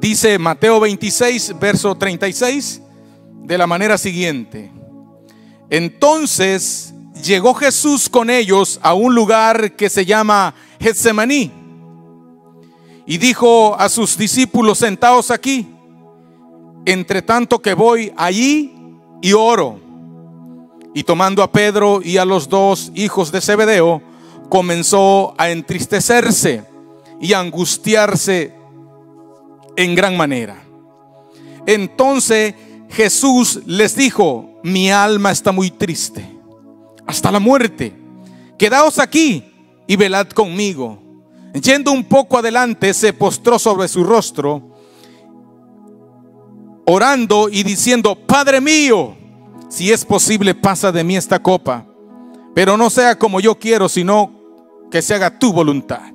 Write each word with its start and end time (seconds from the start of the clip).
Dice 0.00 0.38
Mateo 0.38 0.80
26, 0.80 1.58
verso 1.60 1.94
36, 1.94 2.80
de 3.44 3.58
la 3.58 3.66
manera 3.66 3.98
siguiente. 3.98 4.70
Entonces 5.70 6.92
llegó 7.22 7.54
Jesús 7.54 8.08
con 8.08 8.30
ellos 8.30 8.78
a 8.82 8.94
un 8.94 9.14
lugar 9.14 9.76
que 9.76 9.88
se 9.88 10.04
llama 10.04 10.54
Getsemaní 10.80 11.52
y 13.06 13.18
dijo 13.18 13.74
a 13.78 13.88
sus 13.88 14.16
discípulos, 14.16 14.78
sentados 14.78 15.30
aquí, 15.30 15.68
entre 16.84 17.22
tanto 17.22 17.60
que 17.60 17.74
voy 17.74 18.12
allí 18.16 18.74
y 19.20 19.32
oro. 19.32 19.80
Y 20.94 21.04
tomando 21.04 21.42
a 21.42 21.50
Pedro 21.50 22.00
y 22.02 22.18
a 22.18 22.24
los 22.24 22.48
dos 22.48 22.92
hijos 22.94 23.32
de 23.32 23.40
Zebedeo, 23.40 24.02
comenzó 24.48 25.34
a 25.38 25.50
entristecerse 25.50 26.64
y 27.20 27.32
a 27.32 27.40
angustiarse 27.40 28.54
en 29.76 29.94
gran 29.94 30.16
manera. 30.16 30.62
Entonces 31.66 32.54
Jesús 32.90 33.60
les 33.66 33.96
dijo, 33.96 34.60
mi 34.62 34.90
alma 34.90 35.30
está 35.30 35.52
muy 35.52 35.70
triste, 35.70 36.24
hasta 37.06 37.30
la 37.30 37.38
muerte. 37.38 37.92
Quedaos 38.58 38.98
aquí 38.98 39.44
y 39.86 39.96
velad 39.96 40.28
conmigo. 40.28 40.98
Yendo 41.54 41.92
un 41.92 42.04
poco 42.04 42.38
adelante, 42.38 42.94
se 42.94 43.12
postró 43.12 43.58
sobre 43.58 43.88
su 43.88 44.04
rostro, 44.04 44.70
orando 46.86 47.48
y 47.50 47.62
diciendo, 47.62 48.14
Padre 48.14 48.60
mío, 48.60 49.16
si 49.68 49.90
es 49.92 50.04
posible, 50.04 50.54
pasa 50.54 50.92
de 50.92 51.04
mí 51.04 51.16
esta 51.16 51.42
copa, 51.42 51.86
pero 52.54 52.76
no 52.76 52.90
sea 52.90 53.18
como 53.18 53.40
yo 53.40 53.58
quiero, 53.58 53.88
sino 53.88 54.32
que 54.90 55.02
se 55.02 55.14
haga 55.14 55.38
tu 55.38 55.52
voluntad. 55.52 56.12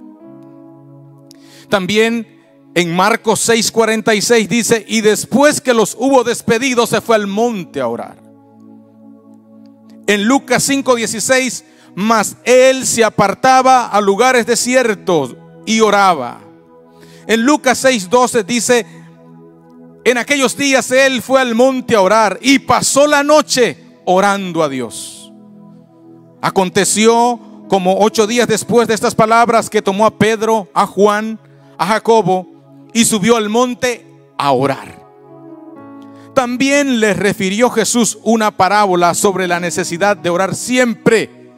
También 1.70 2.37
en 2.78 2.96
Marcos 2.96 3.50
6:46 3.50 4.48
dice, 4.48 4.86
y 4.88 5.02
después 5.02 5.62
que 5.62 5.74
los 5.74 5.98
hubo 6.00 6.24
despedido, 6.24 6.86
se 6.86 7.02
fue 7.02 7.16
al 7.16 7.26
monte 7.26 7.82
a 7.82 7.88
orar. 7.88 8.18
En 10.06 10.26
Lucas 10.26 10.70
5:16, 10.70 11.64
mas 11.96 12.38
él 12.44 12.86
se 12.86 13.04
apartaba 13.04 13.88
a 13.88 14.00
lugares 14.00 14.46
desiertos 14.46 15.36
y 15.66 15.80
oraba. 15.80 16.40
En 17.26 17.42
Lucas 17.42 17.84
6:12 17.84 18.46
dice, 18.46 18.86
en 20.04 20.20
aquellos 20.20 20.56
días 20.56 20.92
él 20.92 21.24
fue 21.24 21.42
al 21.42 21.56
monte 21.56 21.96
a 21.96 22.02
orar 22.02 22.38
y 22.44 22.60
pasó 22.60 23.08
la 23.08 23.24
noche 23.24 23.84
orando 24.06 24.62
a 24.62 24.70
Dios. 24.70 25.34
Aconteció 26.44 27.40
como 27.70 28.02
ocho 28.02 28.28
días 28.28 28.48
después 28.48 28.88
de 28.88 28.94
estas 28.94 29.16
palabras 29.16 29.68
que 29.68 29.82
tomó 29.82 30.06
a 30.06 30.16
Pedro, 30.20 30.70
a 30.76 30.86
Juan, 30.86 31.40
a 31.80 31.88
Jacobo 31.88 32.57
y 32.94 33.06
subió 33.06 33.38
al 33.38 33.50
monte 33.50 34.06
a 34.38 34.52
orar. 34.52 35.08
También 36.34 37.00
les 37.00 37.18
refirió 37.18 37.70
Jesús 37.70 38.20
una 38.24 38.52
parábola 38.52 39.14
sobre 39.16 39.48
la 39.48 39.60
necesidad 39.60 40.16
de 40.16 40.30
orar 40.30 40.54
siempre 40.54 41.52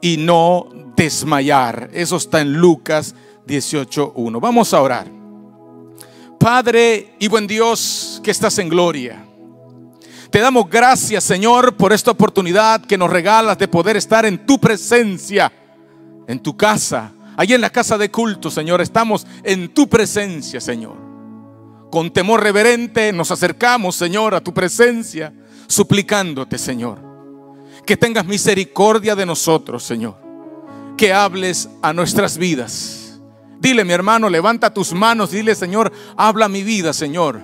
y 0.00 0.16
no 0.16 0.68
desmayar. 0.96 1.90
Eso 1.92 2.16
está 2.16 2.40
en 2.40 2.54
Lucas 2.54 3.14
18.1. 3.46 4.40
Vamos 4.40 4.74
a 4.74 4.80
orar. 4.80 5.06
Padre 6.40 7.14
y 7.18 7.28
buen 7.28 7.46
Dios 7.46 8.20
que 8.24 8.30
estás 8.30 8.58
en 8.58 8.68
gloria. 8.68 9.24
Te 10.30 10.40
damos 10.40 10.68
gracias, 10.68 11.24
Señor, 11.24 11.76
por 11.76 11.92
esta 11.92 12.10
oportunidad 12.10 12.84
que 12.84 12.98
nos 12.98 13.10
regalas 13.10 13.58
de 13.58 13.68
poder 13.68 13.96
estar 13.96 14.26
en 14.26 14.44
tu 14.44 14.58
presencia, 14.58 15.52
en 16.26 16.40
tu 16.40 16.56
casa, 16.56 17.12
allí 17.36 17.54
en 17.54 17.60
la 17.60 17.70
casa 17.70 17.98
de 17.98 18.10
culto, 18.10 18.50
Señor. 18.50 18.80
Estamos 18.80 19.26
en 19.42 19.72
tu 19.72 19.88
presencia, 19.88 20.60
Señor. 20.60 20.96
Con 21.90 22.10
temor 22.12 22.42
reverente 22.42 23.12
nos 23.12 23.30
acercamos, 23.30 23.94
Señor, 23.94 24.34
a 24.34 24.40
tu 24.40 24.52
presencia, 24.52 25.32
suplicándote, 25.66 26.58
Señor, 26.58 26.98
que 27.86 27.96
tengas 27.96 28.26
misericordia 28.26 29.14
de 29.14 29.26
nosotros, 29.26 29.84
Señor. 29.84 30.16
Que 30.96 31.12
hables 31.12 31.68
a 31.82 31.92
nuestras 31.92 32.38
vidas. 32.38 33.20
Dile, 33.60 33.84
mi 33.84 33.92
hermano, 33.92 34.28
levanta 34.28 34.72
tus 34.72 34.92
manos 34.92 35.30
dile, 35.30 35.54
Señor, 35.54 35.92
habla 36.16 36.48
mi 36.48 36.62
vida, 36.62 36.92
Señor. 36.92 37.40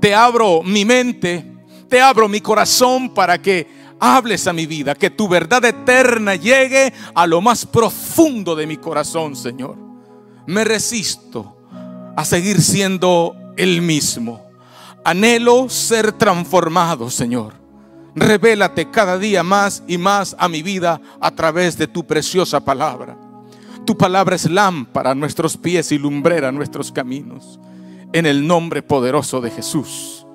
Te 0.00 0.14
abro 0.14 0.62
mi 0.62 0.84
mente, 0.84 1.44
te 1.88 2.00
abro 2.00 2.28
mi 2.28 2.40
corazón 2.40 3.12
para 3.12 3.40
que 3.40 3.66
hables 4.00 4.46
a 4.46 4.52
mi 4.52 4.66
vida, 4.66 4.94
que 4.94 5.10
tu 5.10 5.28
verdad 5.28 5.64
eterna 5.64 6.34
llegue 6.34 6.92
a 7.14 7.26
lo 7.26 7.40
más 7.40 7.66
profundo 7.66 8.56
de 8.56 8.66
mi 8.66 8.78
corazón, 8.78 9.36
Señor. 9.36 9.76
Me 10.46 10.64
resisto 10.64 11.56
a 12.16 12.24
seguir 12.24 12.60
siendo 12.60 13.36
el 13.56 13.82
mismo. 13.82 14.46
Anhelo 15.04 15.68
ser 15.68 16.12
transformado, 16.12 17.10
Señor. 17.10 17.54
Revélate 18.14 18.90
cada 18.90 19.18
día 19.18 19.42
más 19.42 19.84
y 19.86 19.98
más 19.98 20.34
a 20.38 20.48
mi 20.48 20.62
vida 20.62 21.00
a 21.20 21.30
través 21.30 21.78
de 21.78 21.86
tu 21.86 22.06
preciosa 22.06 22.60
palabra. 22.60 23.16
Tu 23.84 23.96
palabra 23.96 24.36
es 24.36 24.50
lámpara 24.50 25.12
a 25.12 25.14
nuestros 25.14 25.56
pies 25.56 25.92
y 25.92 25.98
lumbrera 25.98 26.48
a 26.48 26.52
nuestros 26.52 26.90
caminos. 26.90 27.60
En 28.12 28.26
el 28.26 28.46
nombre 28.46 28.82
poderoso 28.82 29.40
de 29.40 29.50
Jesús. 29.50 30.26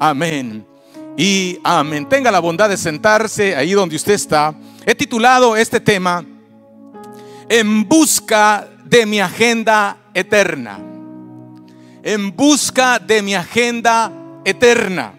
Amén 0.00 0.71
y 1.16 1.58
amén. 1.62 2.08
Tenga 2.08 2.30
la 2.30 2.40
bondad 2.40 2.68
de 2.68 2.76
sentarse 2.76 3.54
ahí 3.54 3.72
donde 3.72 3.96
usted 3.96 4.14
está. 4.14 4.54
He 4.86 4.94
titulado 4.94 5.56
este 5.56 5.80
tema 5.80 6.24
En 7.48 7.86
busca 7.88 8.68
de 8.84 9.04
mi 9.06 9.20
agenda 9.20 9.98
eterna. 10.14 10.78
En 12.02 12.34
busca 12.34 12.98
de 12.98 13.22
mi 13.22 13.34
agenda 13.34 14.10
eterna. 14.44 15.14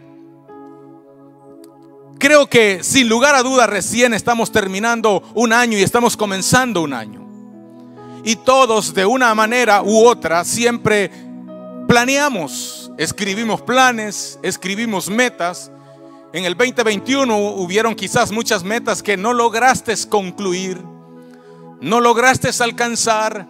Creo 2.17 2.47
que 2.47 2.83
sin 2.83 3.09
lugar 3.09 3.35
a 3.35 3.43
duda 3.43 3.67
recién 3.67 4.13
estamos 4.13 4.51
terminando 4.51 5.23
un 5.35 5.53
año 5.53 5.77
y 5.77 5.83
estamos 5.83 6.15
comenzando 6.17 6.81
un 6.81 6.93
año. 6.93 7.21
Y 8.23 8.37
todos 8.37 8.93
de 8.93 9.05
una 9.05 9.35
manera 9.35 9.83
u 9.83 10.05
otra 10.05 10.45
siempre 10.45 11.11
planeamos, 11.87 12.91
escribimos 12.97 13.61
planes, 13.61 14.39
escribimos 14.41 15.09
metas 15.09 15.69
en 16.33 16.45
el 16.45 16.57
2021 16.57 17.37
hubieron 17.37 17.93
quizás 17.93 18.31
muchas 18.31 18.63
metas 18.63 19.03
que 19.03 19.15
no 19.15 19.33
lograste 19.33 19.93
concluir, 20.09 20.81
no 21.79 22.01
lograste 22.01 22.49
alcanzar. 22.59 23.47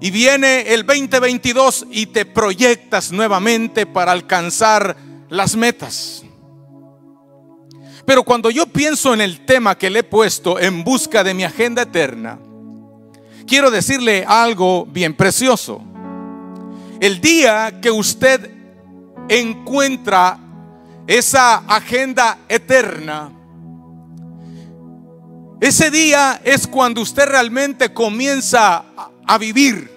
Y 0.00 0.10
viene 0.10 0.72
el 0.72 0.86
2022 0.86 1.86
y 1.90 2.06
te 2.06 2.24
proyectas 2.24 3.12
nuevamente 3.12 3.84
para 3.84 4.12
alcanzar 4.12 4.96
las 5.28 5.54
metas. 5.54 6.24
Pero 8.06 8.24
cuando 8.24 8.50
yo 8.50 8.66
pienso 8.66 9.12
en 9.12 9.20
el 9.20 9.44
tema 9.44 9.76
que 9.76 9.90
le 9.90 10.00
he 10.00 10.04
puesto 10.04 10.58
en 10.58 10.82
busca 10.82 11.22
de 11.22 11.34
mi 11.34 11.44
agenda 11.44 11.82
eterna, 11.82 12.38
quiero 13.46 13.70
decirle 13.70 14.24
algo 14.26 14.86
bien 14.86 15.14
precioso. 15.14 15.82
El 16.98 17.20
día 17.20 17.78
que 17.80 17.90
usted 17.90 18.50
encuentra 19.28 20.41
esa 21.06 21.58
agenda 21.66 22.38
eterna, 22.48 23.30
ese 25.60 25.90
día 25.90 26.40
es 26.44 26.66
cuando 26.66 27.00
usted 27.00 27.26
realmente 27.26 27.92
comienza 27.92 28.84
a 29.26 29.38
vivir 29.38 29.90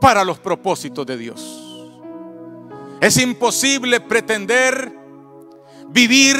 para 0.00 0.24
los 0.24 0.38
propósitos 0.38 1.06
de 1.06 1.16
Dios. 1.16 1.58
Es 3.00 3.16
imposible 3.16 4.00
pretender 4.00 4.92
vivir 5.88 6.36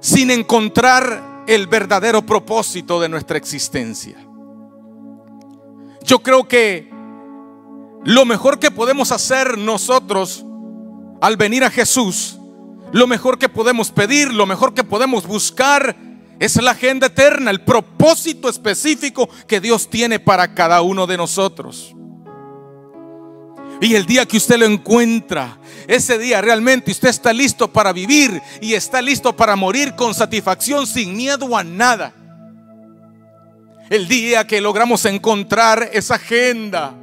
sin 0.00 0.30
encontrar 0.30 1.44
el 1.46 1.66
verdadero 1.66 2.22
propósito 2.22 3.00
de 3.00 3.08
nuestra 3.08 3.36
existencia. 3.36 4.16
Yo 6.04 6.20
creo 6.20 6.46
que 6.46 6.90
lo 8.04 8.24
mejor 8.24 8.58
que 8.58 8.70
podemos 8.70 9.12
hacer 9.12 9.58
nosotros 9.58 10.44
al 11.20 11.36
venir 11.36 11.64
a 11.64 11.70
Jesús, 11.70 12.38
lo 12.92 13.06
mejor 13.06 13.38
que 13.38 13.48
podemos 13.48 13.90
pedir, 13.90 14.32
lo 14.32 14.46
mejor 14.46 14.74
que 14.74 14.84
podemos 14.84 15.26
buscar 15.26 15.96
es 16.38 16.56
la 16.60 16.72
agenda 16.72 17.08
eterna, 17.08 17.50
el 17.50 17.60
propósito 17.60 18.48
específico 18.48 19.28
que 19.46 19.60
Dios 19.60 19.88
tiene 19.88 20.18
para 20.18 20.54
cada 20.54 20.80
uno 20.82 21.06
de 21.06 21.16
nosotros. 21.16 21.94
Y 23.80 23.94
el 23.94 24.06
día 24.06 24.26
que 24.26 24.36
usted 24.36 24.58
lo 24.58 24.66
encuentra, 24.66 25.58
ese 25.86 26.18
día 26.18 26.40
realmente 26.40 26.90
usted 26.90 27.08
está 27.08 27.32
listo 27.32 27.72
para 27.72 27.92
vivir 27.92 28.40
y 28.60 28.74
está 28.74 29.00
listo 29.00 29.34
para 29.34 29.56
morir 29.56 29.94
con 29.94 30.14
satisfacción, 30.14 30.86
sin 30.86 31.16
miedo 31.16 31.56
a 31.56 31.64
nada. 31.64 32.12
El 33.88 34.06
día 34.06 34.46
que 34.46 34.60
logramos 34.60 35.04
encontrar 35.04 35.90
esa 35.92 36.16
agenda, 36.16 36.94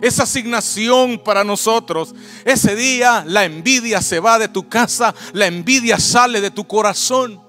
esa 0.00 0.24
asignación 0.24 1.20
para 1.24 1.44
nosotros. 1.44 2.14
Ese 2.44 2.74
día 2.74 3.24
la 3.26 3.44
envidia 3.44 4.02
se 4.02 4.20
va 4.20 4.38
de 4.38 4.48
tu 4.48 4.68
casa, 4.68 5.14
la 5.32 5.46
envidia 5.46 5.98
sale 5.98 6.40
de 6.40 6.50
tu 6.50 6.66
corazón. 6.66 7.40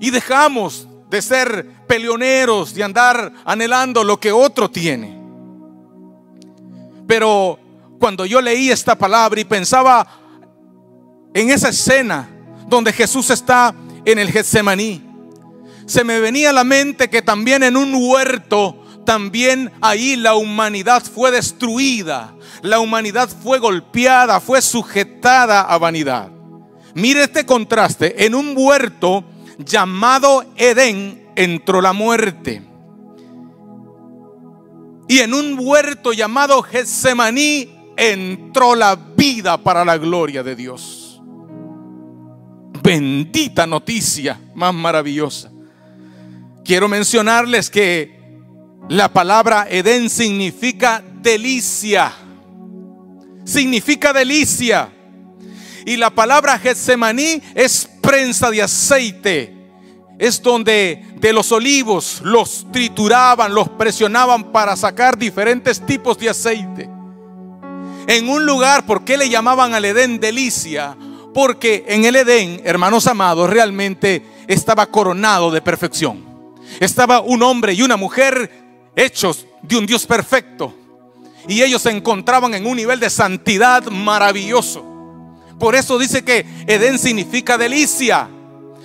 Y 0.00 0.10
dejamos 0.10 0.88
de 1.10 1.20
ser 1.20 1.66
peleoneros, 1.86 2.72
de 2.72 2.84
andar 2.84 3.32
anhelando 3.44 4.04
lo 4.04 4.18
que 4.18 4.32
otro 4.32 4.70
tiene. 4.70 5.20
Pero 7.06 7.58
cuando 7.98 8.24
yo 8.24 8.40
leí 8.40 8.70
esta 8.70 8.96
palabra 8.96 9.40
y 9.40 9.44
pensaba 9.44 10.06
en 11.34 11.50
esa 11.50 11.68
escena 11.68 12.28
donde 12.68 12.92
Jesús 12.92 13.30
está 13.30 13.74
en 14.04 14.18
el 14.18 14.30
Getsemaní, 14.30 15.04
se 15.86 16.04
me 16.04 16.20
venía 16.20 16.50
a 16.50 16.52
la 16.52 16.62
mente 16.62 17.10
que 17.10 17.20
también 17.20 17.64
en 17.64 17.76
un 17.76 17.92
huerto, 17.92 18.79
también 19.04 19.72
ahí 19.80 20.16
la 20.16 20.34
humanidad 20.34 21.02
fue 21.02 21.30
destruida, 21.30 22.34
la 22.62 22.80
humanidad 22.80 23.28
fue 23.28 23.58
golpeada, 23.58 24.40
fue 24.40 24.62
sujetada 24.62 25.62
a 25.62 25.78
vanidad. 25.78 26.30
Mire 26.94 27.22
este 27.22 27.46
contraste, 27.46 28.26
en 28.26 28.34
un 28.34 28.54
huerto 28.56 29.24
llamado 29.58 30.44
Edén 30.56 31.28
entró 31.36 31.80
la 31.80 31.92
muerte. 31.92 32.62
Y 35.08 35.18
en 35.18 35.34
un 35.34 35.58
huerto 35.58 36.12
llamado 36.12 36.62
Getsemaní 36.62 37.68
entró 37.96 38.74
la 38.74 38.94
vida 38.94 39.58
para 39.58 39.84
la 39.84 39.98
gloria 39.98 40.42
de 40.42 40.54
Dios. 40.54 41.20
Bendita 42.82 43.66
noticia, 43.66 44.40
más 44.54 44.72
maravillosa. 44.72 45.50
Quiero 46.64 46.88
mencionarles 46.88 47.68
que 47.68 48.19
la 48.90 49.12
palabra 49.12 49.66
Edén 49.70 50.10
significa 50.10 51.02
delicia. 51.22 52.12
Significa 53.44 54.12
delicia. 54.12 54.90
Y 55.86 55.96
la 55.96 56.10
palabra 56.10 56.58
Getsemaní 56.58 57.40
es 57.54 57.88
prensa 58.02 58.50
de 58.50 58.62
aceite 58.62 59.60
es 60.20 60.42
donde 60.42 61.02
de 61.16 61.32
los 61.32 61.50
olivos 61.50 62.20
los 62.22 62.66
trituraban, 62.70 63.54
los 63.54 63.70
presionaban 63.70 64.52
para 64.52 64.76
sacar 64.76 65.16
diferentes 65.16 65.80
tipos 65.86 66.18
de 66.18 66.28
aceite. 66.28 66.90
En 68.06 68.28
un 68.28 68.44
lugar, 68.44 68.84
¿por 68.84 69.02
qué 69.02 69.16
le 69.16 69.30
llamaban 69.30 69.72
al 69.72 69.86
Edén 69.86 70.20
delicia? 70.20 70.94
Porque 71.32 71.86
en 71.88 72.04
el 72.04 72.16
Edén, 72.16 72.60
hermanos 72.64 73.06
amados, 73.06 73.48
realmente 73.48 74.22
estaba 74.46 74.84
coronado 74.84 75.50
de 75.50 75.62
perfección. 75.62 76.22
Estaba 76.80 77.20
un 77.20 77.42
hombre 77.42 77.72
y 77.72 77.80
una 77.80 77.96
mujer 77.96 78.59
hechos 78.96 79.46
de 79.62 79.76
un 79.76 79.86
Dios 79.86 80.06
perfecto. 80.06 80.74
Y 81.48 81.62
ellos 81.62 81.82
se 81.82 81.90
encontraban 81.90 82.54
en 82.54 82.66
un 82.66 82.76
nivel 82.76 83.00
de 83.00 83.10
santidad 83.10 83.84
maravilloso. 83.84 84.84
Por 85.58 85.74
eso 85.74 85.98
dice 85.98 86.24
que 86.24 86.46
Edén 86.66 86.98
significa 86.98 87.58
delicia. 87.58 88.28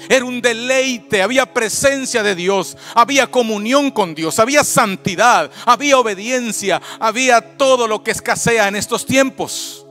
Era 0.09 0.25
un 0.25 0.41
deleite, 0.41 1.21
había 1.21 1.53
presencia 1.53 2.21
de 2.21 2.35
Dios, 2.35 2.77
había 2.93 3.27
comunión 3.27 3.91
con 3.91 4.13
Dios, 4.13 4.39
había 4.39 4.63
santidad, 4.63 5.49
había 5.65 5.97
obediencia, 5.97 6.81
había 6.99 7.57
todo 7.57 7.87
lo 7.87 8.03
que 8.03 8.11
escasea 8.11 8.67
en 8.67 8.75
estos 8.75 9.05
tiempos. 9.05 9.85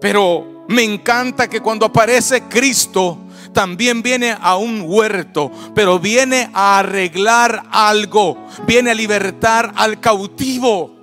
Pero 0.00 0.64
me 0.68 0.82
encanta 0.82 1.48
que 1.48 1.60
cuando 1.60 1.86
aparece 1.86 2.42
Cristo, 2.42 3.18
también 3.52 4.02
viene 4.02 4.36
a 4.40 4.56
un 4.56 4.82
huerto, 4.86 5.50
pero 5.74 5.98
viene 5.98 6.50
a 6.52 6.78
arreglar 6.78 7.64
algo, 7.70 8.46
viene 8.66 8.90
a 8.90 8.94
libertar 8.94 9.72
al 9.76 10.00
cautivo. 10.00 10.96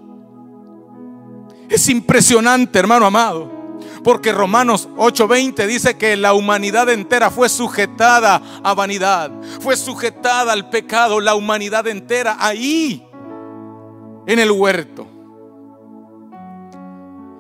Es 1.70 1.90
impresionante, 1.90 2.80
hermano 2.80 3.06
amado. 3.06 3.58
Porque 4.04 4.32
Romanos 4.32 4.88
8:20 4.96 5.68
dice 5.68 5.98
que 5.98 6.16
la 6.16 6.34
humanidad 6.34 6.90
entera 6.90 7.30
fue 7.30 7.50
sujetada 7.50 8.42
a 8.64 8.74
vanidad, 8.74 9.32
fue 9.60 9.76
sujetada 9.76 10.54
al 10.54 10.70
pecado, 10.70 11.20
la 11.20 11.36
humanidad 11.36 11.88
entera 11.88 12.38
ahí, 12.40 13.06
en 14.26 14.40
el 14.40 14.52
huerto. 14.52 15.08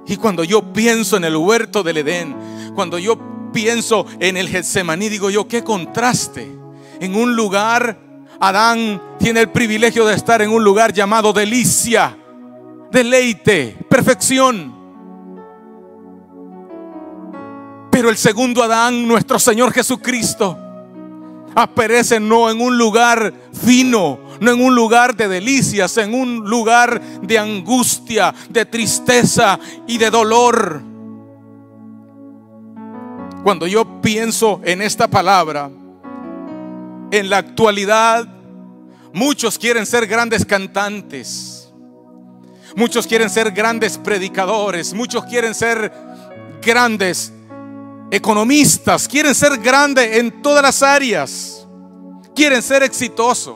Y 0.07 0.15
cuando 0.17 0.43
yo 0.43 0.73
pienso 0.73 1.17
en 1.17 1.25
el 1.25 1.35
huerto 1.35 1.83
del 1.83 1.97
Edén, 1.97 2.35
cuando 2.75 2.97
yo 2.97 3.17
pienso 3.53 4.05
en 4.19 4.37
el 4.37 4.49
Getsemaní, 4.49 5.09
digo 5.09 5.29
yo, 5.29 5.47
qué 5.47 5.63
contraste. 5.63 6.47
En 6.99 7.15
un 7.15 7.35
lugar, 7.35 7.99
Adán 8.39 9.01
tiene 9.19 9.41
el 9.41 9.49
privilegio 9.49 10.05
de 10.05 10.15
estar 10.15 10.41
en 10.41 10.49
un 10.49 10.63
lugar 10.63 10.93
llamado 10.93 11.33
delicia, 11.33 12.17
deleite, 12.91 13.77
perfección. 13.89 14.75
Pero 17.91 18.09
el 18.09 18.17
segundo 18.17 18.61
Adán, 18.61 19.07
nuestro 19.07 19.39
Señor 19.39 19.73
Jesucristo, 19.73 20.57
aparece 21.55 22.19
no 22.19 22.49
en 22.49 22.61
un 22.61 22.77
lugar 22.77 23.33
fino, 23.65 24.19
no 24.39 24.51
en 24.51 24.61
un 24.61 24.75
lugar 24.75 25.15
de 25.15 25.27
delicias, 25.27 25.97
en 25.97 26.13
un 26.13 26.47
lugar 26.47 27.01
de 27.21 27.39
angustia, 27.39 28.33
de 28.49 28.65
tristeza 28.65 29.59
y 29.87 29.97
de 29.97 30.11
dolor. 30.11 30.96
Cuando 33.47 33.65
yo 33.65 34.01
pienso 34.01 34.59
en 34.65 34.81
esta 34.81 35.07
palabra, 35.07 35.71
en 37.11 37.29
la 37.29 37.37
actualidad, 37.37 38.27
muchos 39.13 39.57
quieren 39.57 39.85
ser 39.85 40.05
grandes 40.05 40.45
cantantes, 40.45 41.73
muchos 42.75 43.07
quieren 43.07 43.29
ser 43.29 43.51
grandes 43.51 43.97
predicadores, 43.99 44.93
muchos 44.93 45.23
quieren 45.23 45.55
ser 45.55 45.93
grandes 46.61 47.31
economistas, 48.11 49.07
quieren 49.07 49.33
ser 49.33 49.57
grandes 49.59 50.17
en 50.17 50.41
todas 50.41 50.61
las 50.61 50.83
áreas, 50.83 51.65
quieren 52.35 52.61
ser 52.61 52.83
exitosos. 52.83 53.55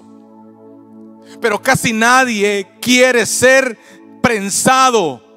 Pero 1.41 1.61
casi 1.61 1.91
nadie 1.91 2.65
quiere 2.79 3.25
ser 3.25 3.77
prensado. 4.23 5.30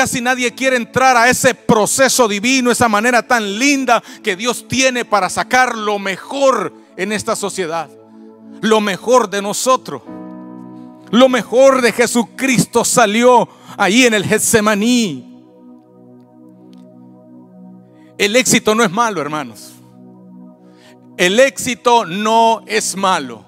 Casi 0.00 0.22
nadie 0.22 0.54
quiere 0.54 0.76
entrar 0.76 1.14
a 1.14 1.28
ese 1.28 1.54
proceso 1.54 2.26
divino, 2.26 2.70
esa 2.70 2.88
manera 2.88 3.22
tan 3.22 3.58
linda 3.58 4.02
que 4.22 4.34
Dios 4.34 4.66
tiene 4.66 5.04
para 5.04 5.28
sacar 5.28 5.76
lo 5.76 5.98
mejor 5.98 6.72
en 6.96 7.12
esta 7.12 7.36
sociedad. 7.36 7.90
Lo 8.62 8.80
mejor 8.80 9.28
de 9.28 9.42
nosotros. 9.42 10.00
Lo 11.10 11.28
mejor 11.28 11.82
de 11.82 11.92
Jesucristo 11.92 12.82
salió 12.82 13.46
ahí 13.76 14.06
en 14.06 14.14
el 14.14 14.24
Getsemaní. 14.24 15.44
El 18.16 18.36
éxito 18.36 18.74
no 18.74 18.82
es 18.82 18.90
malo, 18.90 19.20
hermanos. 19.20 19.72
El 21.18 21.38
éxito 21.38 22.06
no 22.06 22.62
es 22.64 22.96
malo. 22.96 23.44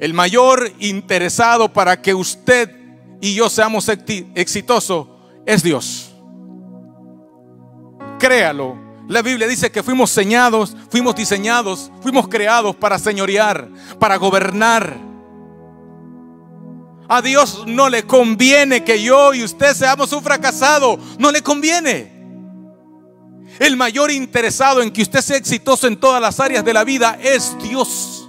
El 0.00 0.12
mayor 0.12 0.70
interesado 0.80 1.72
para 1.72 2.02
que 2.02 2.12
usted 2.12 2.76
y 3.22 3.32
yo 3.32 3.48
seamos 3.48 3.88
exitosos 3.88 5.15
es 5.46 5.62
Dios. 5.62 6.12
Créalo. 8.18 8.84
La 9.08 9.22
Biblia 9.22 9.46
dice 9.46 9.70
que 9.70 9.84
fuimos 9.84 10.10
señados, 10.10 10.76
fuimos 10.90 11.14
diseñados, 11.14 11.92
fuimos 12.02 12.26
creados 12.26 12.74
para 12.74 12.98
señorear, 12.98 13.68
para 14.00 14.16
gobernar. 14.16 14.96
A 17.08 17.22
Dios 17.22 17.62
no 17.68 17.88
le 17.88 18.02
conviene 18.02 18.82
que 18.82 19.00
yo 19.00 19.32
y 19.32 19.44
usted 19.44 19.74
seamos 19.74 20.12
un 20.12 20.24
fracasado. 20.24 20.98
No 21.20 21.30
le 21.30 21.40
conviene. 21.40 22.16
El 23.60 23.76
mayor 23.76 24.10
interesado 24.10 24.82
en 24.82 24.90
que 24.90 25.02
usted 25.02 25.20
sea 25.20 25.36
exitoso 25.36 25.86
en 25.86 25.96
todas 25.96 26.20
las 26.20 26.40
áreas 26.40 26.64
de 26.64 26.74
la 26.74 26.82
vida 26.82 27.16
es 27.22 27.56
Dios. 27.62 28.28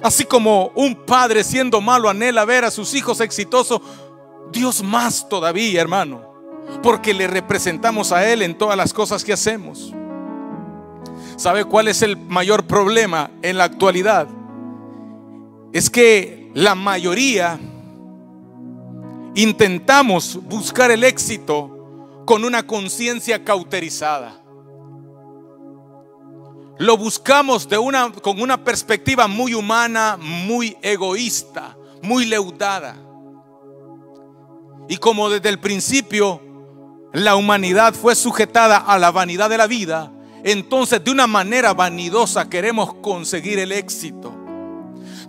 Así 0.00 0.24
como 0.24 0.70
un 0.74 0.94
padre 0.94 1.42
siendo 1.42 1.80
malo 1.80 2.08
anhela 2.08 2.44
ver 2.44 2.64
a 2.64 2.70
sus 2.70 2.94
hijos 2.94 3.20
exitosos, 3.20 3.80
Dios 4.54 4.82
más 4.82 5.28
todavía, 5.28 5.82
hermano, 5.82 6.22
porque 6.82 7.12
le 7.12 7.26
representamos 7.26 8.12
a 8.12 8.26
Él 8.30 8.40
en 8.40 8.56
todas 8.56 8.76
las 8.76 8.94
cosas 8.94 9.22
que 9.24 9.34
hacemos. 9.34 9.92
¿Sabe 11.36 11.64
cuál 11.64 11.88
es 11.88 12.00
el 12.02 12.16
mayor 12.16 12.66
problema 12.66 13.30
en 13.42 13.58
la 13.58 13.64
actualidad? 13.64 14.28
Es 15.72 15.90
que 15.90 16.50
la 16.54 16.74
mayoría 16.74 17.58
intentamos 19.34 20.38
buscar 20.44 20.90
el 20.92 21.02
éxito 21.02 22.22
con 22.24 22.44
una 22.44 22.66
conciencia 22.66 23.44
cauterizada. 23.44 24.40
Lo 26.78 26.96
buscamos 26.96 27.68
de 27.68 27.78
una, 27.78 28.10
con 28.12 28.40
una 28.40 28.62
perspectiva 28.62 29.28
muy 29.28 29.54
humana, 29.54 30.16
muy 30.20 30.76
egoísta, 30.82 31.76
muy 32.02 32.24
leudada. 32.24 32.96
Y 34.88 34.96
como 34.98 35.30
desde 35.30 35.48
el 35.48 35.58
principio 35.58 36.40
la 37.12 37.36
humanidad 37.36 37.94
fue 37.94 38.14
sujetada 38.14 38.76
a 38.76 38.98
la 38.98 39.10
vanidad 39.10 39.48
de 39.48 39.58
la 39.58 39.66
vida, 39.66 40.12
entonces 40.42 41.02
de 41.02 41.10
una 41.10 41.26
manera 41.26 41.72
vanidosa 41.72 42.48
queremos 42.48 42.92
conseguir 42.94 43.58
el 43.58 43.72
éxito. 43.72 44.34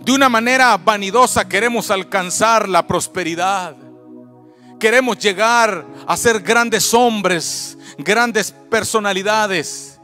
De 0.04 0.12
una 0.12 0.28
manera 0.28 0.76
vanidosa 0.76 1.48
queremos 1.48 1.90
alcanzar 1.90 2.68
la 2.68 2.86
prosperidad. 2.86 3.76
Queremos 4.78 5.18
llegar 5.18 5.86
a 6.06 6.16
ser 6.16 6.40
grandes 6.40 6.92
hombres, 6.92 7.78
grandes 7.98 8.52
personalidades. 8.52 9.98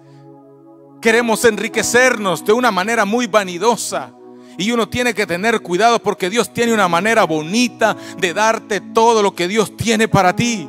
Queremos 1.00 1.44
enriquecernos 1.44 2.44
de 2.44 2.52
una 2.52 2.70
manera 2.70 3.04
muy 3.04 3.26
vanidosa. 3.26 4.14
Y 4.58 4.70
uno 4.70 4.88
tiene 4.88 5.14
que 5.14 5.26
tener 5.26 5.60
cuidado 5.60 5.98
porque 5.98 6.30
Dios 6.30 6.52
tiene 6.52 6.74
una 6.74 6.88
manera 6.88 7.24
bonita 7.24 7.96
de 8.18 8.34
darte 8.34 8.80
todo 8.80 9.22
lo 9.22 9.34
que 9.34 9.48
Dios 9.48 9.76
tiene 9.76 10.08
para 10.08 10.34
ti. 10.34 10.68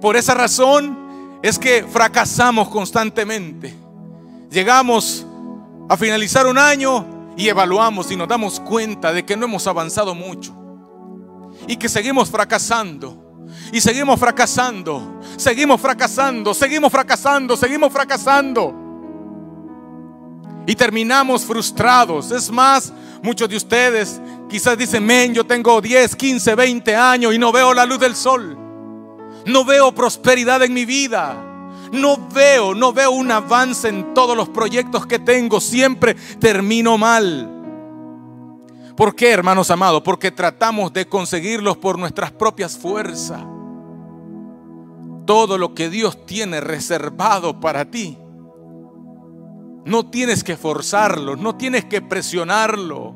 Por 0.00 0.16
esa 0.16 0.34
razón 0.34 1.38
es 1.42 1.58
que 1.58 1.84
fracasamos 1.84 2.68
constantemente. 2.68 3.74
Llegamos 4.50 5.26
a 5.88 5.96
finalizar 5.96 6.46
un 6.46 6.58
año 6.58 7.32
y 7.36 7.48
evaluamos 7.48 8.10
y 8.10 8.16
nos 8.16 8.28
damos 8.28 8.60
cuenta 8.60 9.12
de 9.12 9.24
que 9.24 9.36
no 9.36 9.46
hemos 9.46 9.66
avanzado 9.66 10.14
mucho. 10.14 10.54
Y 11.66 11.76
que 11.76 11.88
seguimos 11.88 12.30
fracasando. 12.30 13.44
Y 13.72 13.80
seguimos 13.80 14.18
fracasando. 14.18 15.20
Seguimos 15.36 15.80
fracasando. 15.80 16.54
Seguimos 16.54 16.90
fracasando. 16.90 17.56
Seguimos 17.56 17.92
fracasando. 17.92 18.79
Y 20.66 20.74
terminamos 20.74 21.44
frustrados. 21.44 22.30
Es 22.30 22.50
más, 22.50 22.92
muchos 23.22 23.48
de 23.48 23.56
ustedes 23.56 24.20
quizás 24.48 24.76
dicen, 24.76 25.04
men, 25.04 25.34
yo 25.34 25.44
tengo 25.44 25.80
10, 25.80 26.16
15, 26.16 26.54
20 26.54 26.96
años 26.96 27.34
y 27.34 27.38
no 27.38 27.52
veo 27.52 27.72
la 27.72 27.86
luz 27.86 28.00
del 28.00 28.14
sol. 28.14 28.56
No 29.46 29.64
veo 29.64 29.92
prosperidad 29.92 30.62
en 30.62 30.74
mi 30.74 30.84
vida. 30.84 31.46
No 31.92 32.28
veo, 32.32 32.74
no 32.74 32.92
veo 32.92 33.10
un 33.10 33.30
avance 33.30 33.88
en 33.88 34.14
todos 34.14 34.36
los 34.36 34.48
proyectos 34.48 35.06
que 35.06 35.18
tengo. 35.18 35.60
Siempre 35.60 36.14
termino 36.38 36.98
mal. 36.98 37.56
¿Por 38.96 39.16
qué, 39.16 39.30
hermanos 39.30 39.70
amados? 39.70 40.02
Porque 40.02 40.30
tratamos 40.30 40.92
de 40.92 41.08
conseguirlos 41.08 41.78
por 41.78 41.98
nuestras 41.98 42.30
propias 42.30 42.76
fuerzas. 42.76 43.40
Todo 45.26 45.56
lo 45.56 45.74
que 45.74 45.88
Dios 45.88 46.26
tiene 46.26 46.60
reservado 46.60 47.60
para 47.60 47.90
ti 47.90 48.18
no 49.84 50.10
tienes 50.10 50.44
que 50.44 50.56
forzarlo, 50.56 51.36
no 51.36 51.56
tienes 51.56 51.84
que 51.84 52.02
presionarlo. 52.02 53.14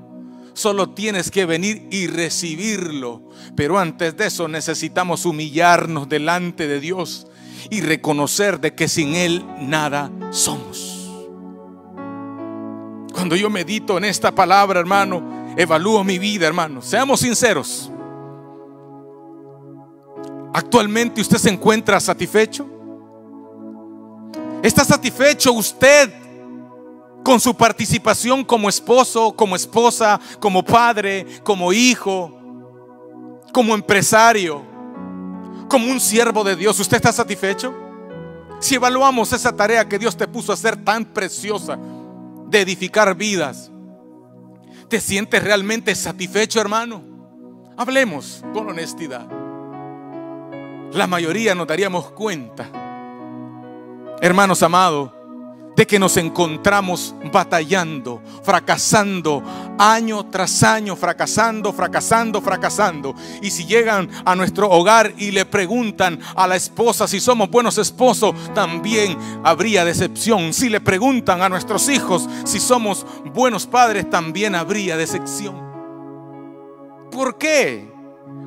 Solo 0.54 0.90
tienes 0.90 1.32
que 1.32 1.46
venir 1.46 1.88
y 1.90 2.06
recibirlo. 2.06 3.28
Pero 3.56 3.76
antes 3.76 4.16
de 4.16 4.26
eso 4.26 4.46
necesitamos 4.46 5.26
humillarnos 5.26 6.08
delante 6.08 6.68
de 6.68 6.78
Dios 6.78 7.26
y 7.70 7.80
reconocer 7.80 8.60
de 8.60 8.74
que 8.74 8.86
sin 8.86 9.16
Él 9.16 9.44
nada 9.60 10.12
somos. 10.30 11.10
Cuando 13.12 13.34
yo 13.34 13.50
medito 13.50 13.98
en 13.98 14.04
esta 14.04 14.32
palabra, 14.32 14.78
hermano, 14.78 15.54
evalúo 15.56 16.04
mi 16.04 16.20
vida, 16.20 16.46
hermano. 16.46 16.80
Seamos 16.82 17.20
sinceros. 17.20 17.90
¿Actualmente 20.52 21.20
usted 21.20 21.38
se 21.38 21.50
encuentra 21.50 21.98
satisfecho? 21.98 22.68
¿Está 24.62 24.84
satisfecho 24.84 25.52
usted 25.52 26.23
con 27.24 27.40
su 27.40 27.56
participación 27.56 28.44
como 28.44 28.68
esposo, 28.68 29.34
como 29.34 29.56
esposa, 29.56 30.20
como 30.38 30.62
padre, 30.62 31.26
como 31.42 31.72
hijo, 31.72 32.38
como 33.52 33.74
empresario, 33.74 34.62
como 35.68 35.90
un 35.90 35.98
siervo 35.98 36.44
de 36.44 36.54
Dios. 36.54 36.78
¿Usted 36.78 36.98
está 36.98 37.12
satisfecho? 37.12 37.74
Si 38.60 38.74
evaluamos 38.74 39.32
esa 39.32 39.56
tarea 39.56 39.88
que 39.88 39.98
Dios 39.98 40.16
te 40.16 40.28
puso 40.28 40.52
a 40.52 40.54
hacer 40.54 40.76
tan 40.84 41.06
preciosa 41.06 41.78
de 42.46 42.60
edificar 42.60 43.14
vidas, 43.16 43.70
¿te 44.88 45.00
sientes 45.00 45.42
realmente 45.42 45.94
satisfecho, 45.94 46.60
hermano? 46.60 47.02
Hablemos 47.76 48.44
con 48.52 48.68
honestidad. 48.68 49.26
La 50.92 51.06
mayoría 51.06 51.54
nos 51.54 51.66
daríamos 51.66 52.12
cuenta, 52.12 52.70
hermanos 54.20 54.62
amados, 54.62 55.13
de 55.76 55.86
que 55.86 55.98
nos 55.98 56.16
encontramos 56.16 57.14
batallando, 57.32 58.22
fracasando, 58.42 59.42
año 59.78 60.26
tras 60.26 60.62
año, 60.62 60.94
fracasando, 60.96 61.72
fracasando, 61.72 62.40
fracasando. 62.40 63.14
Y 63.42 63.50
si 63.50 63.66
llegan 63.66 64.08
a 64.24 64.36
nuestro 64.36 64.70
hogar 64.70 65.12
y 65.16 65.30
le 65.32 65.44
preguntan 65.44 66.20
a 66.36 66.46
la 66.46 66.56
esposa 66.56 67.08
si 67.08 67.20
somos 67.20 67.50
buenos 67.50 67.78
esposos, 67.78 68.34
también 68.54 69.16
habría 69.42 69.84
decepción. 69.84 70.52
Si 70.52 70.68
le 70.68 70.80
preguntan 70.80 71.42
a 71.42 71.48
nuestros 71.48 71.88
hijos 71.88 72.28
si 72.44 72.60
somos 72.60 73.06
buenos 73.32 73.66
padres, 73.66 74.08
también 74.08 74.54
habría 74.54 74.96
decepción. 74.96 75.62
¿Por 77.10 77.38
qué? 77.38 77.92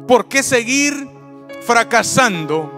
¿Por 0.08 0.28
qué 0.28 0.44
seguir 0.44 1.10
fracasando 1.66 2.77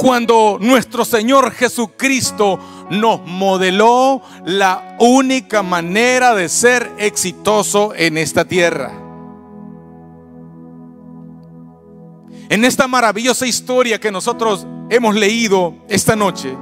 cuando 0.00 0.56
nuestro 0.58 1.04
Señor 1.04 1.52
Jesucristo 1.52 2.58
nos 2.88 3.20
modeló 3.26 4.22
la 4.46 4.96
única 4.98 5.62
manera 5.62 6.34
de 6.34 6.48
ser 6.48 6.90
exitoso 6.96 7.92
en 7.94 8.16
esta 8.16 8.46
tierra. 8.46 8.92
En 12.48 12.64
esta 12.64 12.88
maravillosa 12.88 13.46
historia 13.46 14.00
que 14.00 14.10
nosotros 14.10 14.66
hemos 14.88 15.14
leído 15.14 15.74
esta 15.86 16.16
noche, 16.16 16.56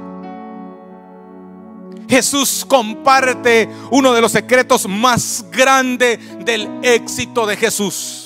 Jesús 2.09 2.65
comparte 2.67 3.69
uno 3.89 4.11
de 4.11 4.19
los 4.19 4.33
secretos 4.33 4.85
más 4.85 5.45
grandes 5.49 6.19
del 6.43 6.69
éxito 6.83 7.45
de 7.45 7.55
Jesús. 7.55 8.25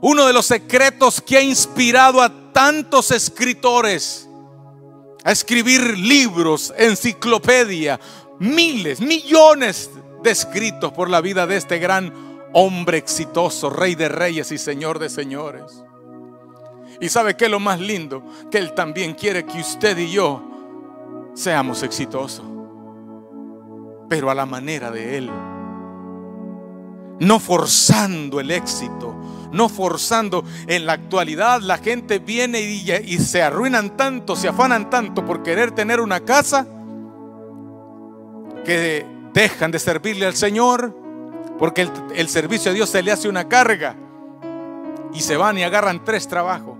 Uno 0.00 0.26
de 0.26 0.32
los 0.32 0.46
secretos 0.46 1.20
que 1.20 1.36
ha 1.36 1.42
inspirado 1.42 2.22
a 2.22 2.39
tantos 2.60 3.10
escritores 3.10 4.28
a 5.24 5.32
escribir 5.32 5.96
libros, 5.96 6.74
enciclopedia, 6.76 7.98
miles, 8.38 9.00
millones 9.00 9.90
de 10.22 10.30
escritos 10.30 10.92
por 10.92 11.08
la 11.08 11.22
vida 11.22 11.46
de 11.46 11.56
este 11.56 11.78
gran 11.78 12.12
hombre 12.52 12.98
exitoso, 12.98 13.70
rey 13.70 13.94
de 13.94 14.10
reyes 14.10 14.52
y 14.52 14.58
señor 14.58 14.98
de 14.98 15.08
señores. 15.08 15.82
Y 17.00 17.08
sabe 17.08 17.34
que 17.34 17.48
lo 17.48 17.60
más 17.60 17.80
lindo, 17.80 18.22
que 18.50 18.58
Él 18.58 18.74
también 18.74 19.14
quiere 19.14 19.46
que 19.46 19.58
usted 19.58 19.96
y 19.96 20.10
yo 20.10 20.42
seamos 21.32 21.82
exitosos, 21.82 22.44
pero 24.06 24.30
a 24.30 24.34
la 24.34 24.44
manera 24.44 24.90
de 24.90 25.16
Él, 25.16 25.30
no 27.20 27.40
forzando 27.40 28.38
el 28.38 28.50
éxito, 28.50 29.16
no 29.52 29.68
forzando. 29.68 30.44
En 30.66 30.86
la 30.86 30.94
actualidad 30.94 31.60
la 31.60 31.78
gente 31.78 32.18
viene 32.18 32.60
y, 32.60 33.18
se 33.18 33.42
arruinan 33.42 33.96
tanto, 33.96 34.36
se 34.36 34.48
afanan 34.48 34.90
tanto 34.90 35.24
por 35.24 35.42
querer 35.42 35.72
tener 35.72 36.00
una 36.00 36.20
casa 36.20 36.66
que 38.64 39.06
dejan 39.32 39.70
de 39.70 39.78
servirle 39.78 40.26
al 40.26 40.34
Señor 40.34 40.96
porque 41.58 41.82
el, 41.82 41.90
el 42.14 42.28
servicio 42.28 42.70
a 42.70 42.74
Dios 42.74 42.88
se 42.88 43.02
le 43.02 43.12
hace 43.12 43.28
una 43.28 43.48
carga 43.48 43.96
y 45.12 45.20
se 45.20 45.36
van 45.36 45.58
y 45.58 45.62
agarran 45.62 46.04
tres 46.04 46.28
trabajos. 46.28 46.78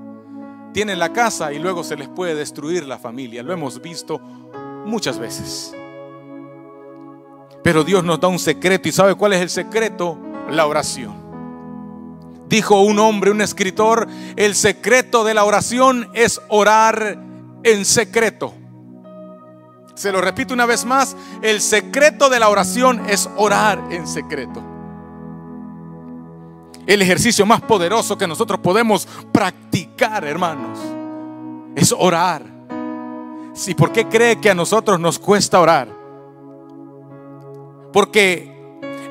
Tienen 0.72 0.98
la 0.98 1.12
casa 1.12 1.52
y 1.52 1.58
luego 1.58 1.82
se 1.82 1.96
les 1.96 2.08
puede 2.08 2.34
destruir 2.34 2.86
la 2.86 2.98
familia. 2.98 3.42
Lo 3.42 3.52
hemos 3.52 3.82
visto 3.82 4.20
muchas 4.84 5.18
veces. 5.18 5.74
Pero 7.62 7.84
Dios 7.84 8.04
nos 8.04 8.20
da 8.20 8.28
un 8.28 8.38
secreto 8.38 8.88
y 8.88 8.92
¿sabe 8.92 9.14
cuál 9.14 9.34
es 9.34 9.40
el 9.40 9.50
secreto? 9.50 10.18
La 10.50 10.66
oración. 10.66 11.19
Dijo 12.50 12.82
un 12.82 12.98
hombre, 12.98 13.30
un 13.30 13.40
escritor, 13.42 14.08
el 14.34 14.56
secreto 14.56 15.22
de 15.22 15.34
la 15.34 15.44
oración 15.44 16.10
es 16.14 16.40
orar 16.48 17.16
en 17.62 17.84
secreto. 17.84 18.52
Se 19.94 20.10
lo 20.10 20.20
repito 20.20 20.52
una 20.52 20.66
vez 20.66 20.84
más, 20.84 21.16
el 21.42 21.60
secreto 21.60 22.28
de 22.28 22.40
la 22.40 22.48
oración 22.48 23.08
es 23.08 23.30
orar 23.36 23.80
en 23.92 24.04
secreto. 24.04 24.60
El 26.88 27.02
ejercicio 27.02 27.46
más 27.46 27.60
poderoso 27.60 28.18
que 28.18 28.26
nosotros 28.26 28.58
podemos 28.58 29.06
practicar, 29.30 30.24
hermanos, 30.24 30.76
es 31.76 31.94
orar. 31.96 32.42
¿Y 33.64 33.74
por 33.74 33.92
qué 33.92 34.08
cree 34.08 34.40
que 34.40 34.50
a 34.50 34.56
nosotros 34.56 34.98
nos 34.98 35.20
cuesta 35.20 35.60
orar? 35.60 35.86
Porque 37.92 38.52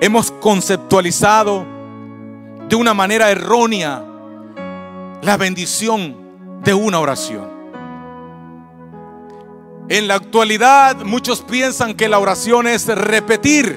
hemos 0.02 0.30
conceptualizado 0.30 1.79
de 2.70 2.76
una 2.76 2.94
manera 2.94 3.32
errónea 3.32 4.04
la 5.24 5.38
bendición 5.38 6.62
de 6.64 6.74
una 6.74 7.00
oración. 7.00 7.50
En 9.90 10.08
la 10.08 10.16
actualidad 10.16 10.98
muchos 10.98 11.42
piensan 11.42 11.96
que 11.96 12.08
la 12.08 12.20
oración 12.20 12.68
es 12.68 12.86
repetir. 12.86 13.76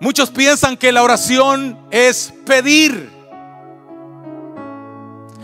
Muchos 0.00 0.30
piensan 0.30 0.76
que 0.76 0.90
la 0.90 1.04
oración 1.04 1.78
es 1.92 2.34
pedir. 2.44 3.12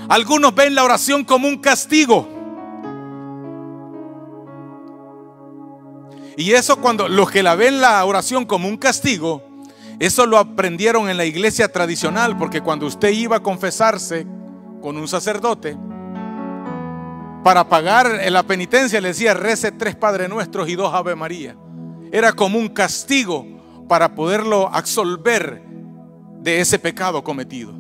Algunos 0.09 0.53
ven 0.53 0.75
la 0.75 0.83
oración 0.83 1.25
como 1.25 1.47
un 1.47 1.59
castigo. 1.59 2.29
Y 6.37 6.51
eso 6.51 6.81
cuando 6.81 7.09
los 7.09 7.31
que 7.31 7.45
la 7.45 7.55
ven 7.55 7.81
la 7.81 8.05
oración 8.05 8.45
como 8.45 8.67
un 8.67 8.77
castigo, 8.77 9.50
eso 10.01 10.25
lo 10.25 10.39
aprendieron 10.39 11.11
en 11.11 11.19
la 11.19 11.27
iglesia 11.27 11.69
tradicional, 11.69 12.37
porque 12.39 12.63
cuando 12.63 12.87
usted 12.87 13.11
iba 13.11 13.37
a 13.37 13.43
confesarse 13.43 14.27
con 14.81 14.97
un 14.97 15.07
sacerdote, 15.07 15.77
para 17.45 17.69
pagar 17.69 18.19
la 18.31 18.43
penitencia 18.43 19.01
le 19.01 19.09
decía, 19.09 19.35
rece 19.35 19.73
tres 19.73 19.95
Padre 19.97 20.27
Nuestros 20.27 20.69
y 20.71 20.75
dos 20.75 20.93
Ave 20.95 21.15
María. 21.15 21.55
Era 22.11 22.33
como 22.33 22.59
un 22.59 22.69
castigo 22.69 23.47
para 23.89 24.15
poderlo 24.15 24.71
absolver 24.73 25.63
de 26.41 26.61
ese 26.61 26.79
pecado 26.79 27.23
cometido. 27.23 27.75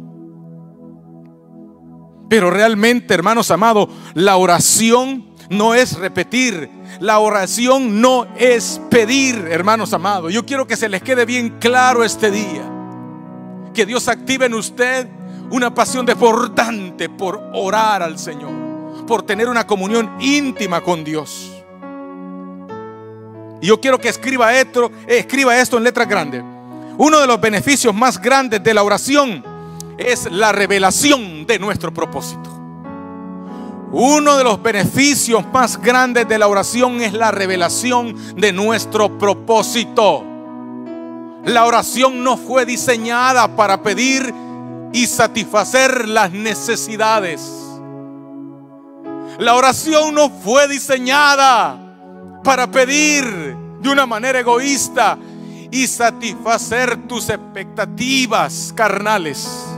Pero 2.28 2.50
realmente, 2.50 3.14
hermanos 3.14 3.50
amados, 3.50 3.88
la 4.14 4.36
oración 4.36 5.34
no 5.48 5.74
es 5.74 5.98
repetir. 5.98 6.70
La 6.98 7.20
oración 7.20 8.00
no 8.00 8.26
es 8.36 8.80
pedir, 8.90 9.46
hermanos 9.50 9.92
amados. 9.92 10.32
Yo 10.32 10.44
quiero 10.44 10.66
que 10.66 10.76
se 10.76 10.88
les 10.88 11.02
quede 11.02 11.24
bien 11.24 11.58
claro 11.60 12.04
este 12.04 12.30
día. 12.30 12.68
Que 13.72 13.86
Dios 13.86 14.08
active 14.08 14.46
en 14.46 14.54
usted 14.54 15.06
una 15.50 15.72
pasión 15.72 16.04
desbordante 16.04 17.08
por 17.08 17.40
orar 17.54 18.02
al 18.02 18.18
Señor, 18.18 18.50
por 19.06 19.22
tener 19.22 19.48
una 19.48 19.66
comunión 19.66 20.10
íntima 20.20 20.80
con 20.80 21.04
Dios. 21.04 21.52
Y 23.60 23.66
yo 23.66 23.80
quiero 23.80 23.98
que 23.98 24.08
escriba 24.08 24.54
esto, 24.54 24.90
escriba 25.06 25.58
esto 25.58 25.76
en 25.76 25.84
letras 25.84 26.08
grandes. 26.08 26.42
Uno 26.98 27.20
de 27.20 27.26
los 27.26 27.40
beneficios 27.40 27.94
más 27.94 28.20
grandes 28.20 28.62
de 28.62 28.74
la 28.74 28.82
oración 28.82 29.44
es 29.96 30.30
la 30.30 30.52
revelación 30.52 31.46
de 31.46 31.58
nuestro 31.58 31.92
propósito. 31.92 32.59
Uno 33.92 34.36
de 34.36 34.44
los 34.44 34.62
beneficios 34.62 35.44
más 35.52 35.80
grandes 35.80 36.28
de 36.28 36.38
la 36.38 36.46
oración 36.46 37.00
es 37.00 37.12
la 37.12 37.32
revelación 37.32 38.14
de 38.36 38.52
nuestro 38.52 39.18
propósito. 39.18 40.24
La 41.44 41.64
oración 41.64 42.22
no 42.22 42.36
fue 42.36 42.64
diseñada 42.66 43.56
para 43.56 43.82
pedir 43.82 44.32
y 44.92 45.06
satisfacer 45.06 46.08
las 46.08 46.30
necesidades. 46.30 47.40
La 49.38 49.54
oración 49.54 50.14
no 50.14 50.30
fue 50.30 50.68
diseñada 50.68 51.78
para 52.44 52.70
pedir 52.70 53.56
de 53.80 53.88
una 53.88 54.06
manera 54.06 54.38
egoísta 54.38 55.18
y 55.70 55.86
satisfacer 55.86 57.08
tus 57.08 57.28
expectativas 57.28 58.72
carnales. 58.76 59.69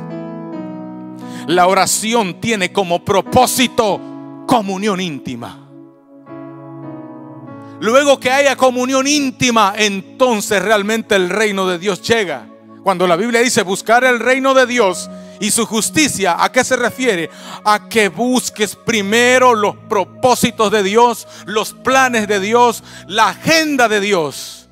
La 1.46 1.66
oración 1.66 2.40
tiene 2.40 2.72
como 2.72 3.04
propósito 3.04 4.00
comunión 4.46 5.00
íntima. 5.00 5.58
Luego 7.80 8.20
que 8.20 8.30
haya 8.30 8.54
comunión 8.54 9.08
íntima, 9.08 9.74
entonces 9.76 10.62
realmente 10.62 11.16
el 11.16 11.30
reino 11.30 11.66
de 11.66 11.78
Dios 11.78 12.00
llega. 12.02 12.46
Cuando 12.84 13.06
la 13.08 13.16
Biblia 13.16 13.40
dice 13.40 13.62
buscar 13.62 14.04
el 14.04 14.20
reino 14.20 14.54
de 14.54 14.66
Dios 14.66 15.10
y 15.40 15.50
su 15.50 15.66
justicia, 15.66 16.36
¿a 16.38 16.52
qué 16.52 16.62
se 16.62 16.76
refiere? 16.76 17.28
A 17.64 17.88
que 17.88 18.08
busques 18.08 18.76
primero 18.76 19.54
los 19.54 19.74
propósitos 19.88 20.70
de 20.70 20.84
Dios, 20.84 21.26
los 21.46 21.72
planes 21.72 22.28
de 22.28 22.38
Dios, 22.38 22.84
la 23.08 23.30
agenda 23.30 23.88
de 23.88 24.00
Dios. 24.00 24.68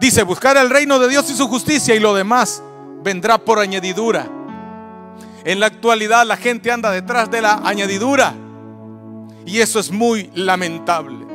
Dice 0.00 0.22
buscar 0.22 0.56
el 0.56 0.70
reino 0.70 0.98
de 0.98 1.08
Dios 1.08 1.28
y 1.28 1.36
su 1.36 1.46
justicia 1.48 1.94
y 1.94 2.00
lo 2.00 2.14
demás 2.14 2.62
vendrá 3.02 3.38
por 3.38 3.58
añadidura. 3.58 4.28
En 5.44 5.60
la 5.60 5.66
actualidad 5.66 6.26
la 6.26 6.36
gente 6.36 6.70
anda 6.70 6.90
detrás 6.90 7.30
de 7.30 7.40
la 7.40 7.60
añadidura 7.64 8.34
y 9.46 9.60
eso 9.60 9.80
es 9.80 9.90
muy 9.90 10.30
lamentable. 10.34 11.26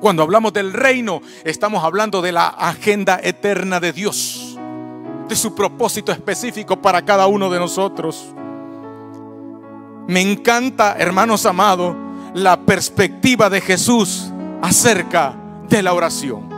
Cuando 0.00 0.22
hablamos 0.22 0.52
del 0.52 0.72
reino, 0.72 1.22
estamos 1.44 1.82
hablando 1.82 2.20
de 2.20 2.32
la 2.32 2.48
agenda 2.48 3.18
eterna 3.22 3.80
de 3.80 3.92
Dios, 3.92 4.58
de 5.26 5.34
su 5.34 5.54
propósito 5.54 6.12
específico 6.12 6.80
para 6.80 7.02
cada 7.02 7.26
uno 7.26 7.48
de 7.48 7.58
nosotros. 7.58 8.26
Me 10.06 10.20
encanta, 10.20 10.96
hermanos 10.98 11.46
amados, 11.46 11.96
la 12.34 12.60
perspectiva 12.60 13.48
de 13.48 13.62
Jesús 13.62 14.30
acerca 14.60 15.34
de 15.68 15.82
la 15.82 15.94
oración. 15.94 16.50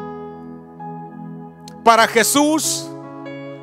Para 1.84 2.08
Jesús, 2.08 2.87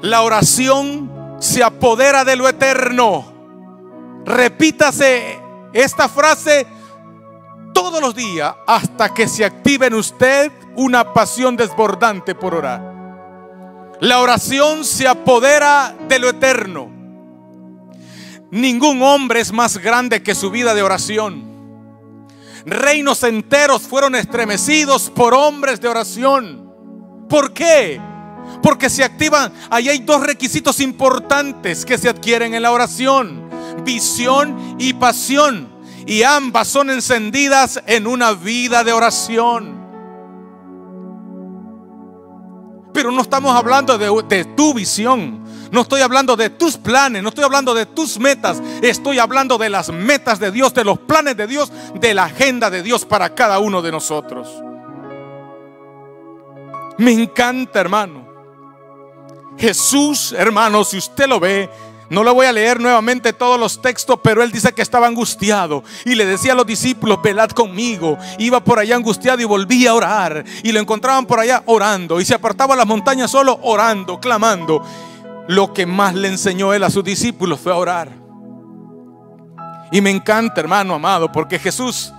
la 0.06 0.22
oración 0.22 1.36
se 1.40 1.64
apodera 1.64 2.24
de 2.24 2.36
lo 2.36 2.48
eterno. 2.48 3.34
Repítase 4.24 5.40
esta 5.74 6.08
frase 6.08 6.68
todos 7.74 8.00
los 8.00 8.14
días 8.14 8.54
hasta 8.68 9.14
que 9.14 9.28
se 9.28 9.44
active 9.44 9.88
en 9.88 9.96
usted 9.96 10.52
una 10.76 11.12
pasión 11.12 11.58
desbordante 11.58 12.36
por 12.36 12.54
orar. 12.54 12.94
La 14.00 14.20
oración 14.20 14.86
se 14.86 15.08
apodera 15.08 15.96
de 16.08 16.20
lo 16.20 16.30
eterno. 16.30 16.88
Ningún 18.52 19.02
hombre 19.02 19.40
es 19.40 19.52
más 19.52 19.80
grande 19.80 20.22
que 20.22 20.36
su 20.36 20.52
vida 20.52 20.76
de 20.76 20.84
oración. 20.84 21.44
Reinos 22.64 23.24
enteros 23.24 23.82
fueron 23.82 24.14
estremecidos 24.14 25.10
por 25.10 25.34
hombres 25.34 25.82
de 25.82 25.88
oración. 25.88 26.72
¿Por 27.28 27.54
qué? 27.54 28.00
Porque 28.62 28.90
se 28.90 29.04
activan, 29.04 29.54
ahí 29.70 29.90
hay 29.90 30.00
dos 30.00 30.22
requisitos 30.22 30.80
importantes 30.80 31.86
que 31.86 31.98
se 31.98 32.10
adquieren 32.10 32.54
en 32.54 32.64
la 32.64 32.72
oración. 32.72 33.50
Visión 33.84 34.76
y 34.80 34.94
pasión 34.94 35.76
y 36.06 36.24
ambas 36.24 36.68
son 36.68 36.90
encendidas 36.90 37.82
en 37.88 38.06
una 38.08 38.34
vida 38.34 38.84
de 38.84 38.94
oración. 38.94 39.84
Pero 42.94 43.12
no 43.12 43.22
estamos 43.22 43.56
hablando 43.56 43.98
de, 43.98 44.46
tu 44.56 44.74
visión. 44.74 45.44
No 45.72 45.82
estoy 45.82 46.02
hablando 46.02 46.36
de 46.36 46.52
tus 46.52 46.78
planes, 46.78 47.24
no 47.24 47.30
estoy 47.30 47.44
hablando 47.44 47.74
de 47.74 47.88
tus 47.88 48.20
metas, 48.20 48.62
estoy 48.82 49.20
hablando 49.20 49.58
de 49.58 49.70
las 49.70 49.92
metas 49.92 50.40
de 50.40 50.52
Dios, 50.52 50.74
de 50.74 50.86
los 50.86 51.00
planes 51.00 51.36
de 51.36 51.48
Dios, 51.48 51.72
de 52.00 52.14
la 52.14 52.26
agenda 52.26 52.70
de 52.70 52.84
Dios 52.84 53.04
para 53.04 53.34
cada 53.34 53.60
uno 53.60 53.82
de 53.82 53.92
nosotros. 53.92 54.48
Me 56.98 57.12
encanta, 57.12 57.82
hermano. 57.82 58.25
Jesús, 59.58 60.34
hermano, 60.38 60.84
si 60.84 60.98
usted 60.98 61.28
lo 61.28 61.40
ve, 61.40 61.70
no 62.10 62.24
le 62.24 62.32
voy 62.32 62.46
a 62.46 62.52
leer 62.52 62.80
nuevamente 62.80 63.34
todos 63.34 63.60
los 63.60 63.82
textos, 63.82 64.20
pero 64.22 64.44
él 64.44 64.52
dice 64.52 64.74
que 64.74 64.82
estaba 64.82 65.08
angustiado 65.08 65.84
y 66.04 66.14
le 66.14 66.26
decía 66.26 66.54
a 66.54 66.56
los 66.56 66.68
discípulos, 66.68 67.22
velad 67.22 67.50
conmigo. 67.50 68.18
Iba 68.38 68.64
por 68.64 68.80
allá 68.80 68.96
angustiado 68.96 69.42
y 69.42 69.46
volvía 69.46 69.92
a 69.92 69.96
orar. 69.96 70.46
Y 70.64 70.72
lo 70.72 70.80
encontraban 70.80 71.26
por 71.26 71.40
allá 71.40 71.64
orando. 71.66 72.22
Y 72.22 72.26
se 72.26 72.36
apartaba 72.36 72.76
a 72.76 72.78
las 72.78 72.86
montañas 72.86 73.32
solo 73.32 73.60
orando, 73.64 74.20
clamando. 74.20 74.84
Lo 75.48 75.74
que 75.74 75.86
más 75.86 76.14
le 76.14 76.28
enseñó 76.28 76.74
él 76.74 76.84
a 76.84 76.90
sus 76.90 77.04
discípulos 77.04 77.60
fue 77.60 77.72
a 77.72 77.78
orar. 77.78 78.10
Y 79.92 80.02
me 80.02 80.12
encanta, 80.12 80.62
hermano 80.62 80.94
amado, 80.94 81.32
porque 81.32 81.58
Jesús, 81.58 82.14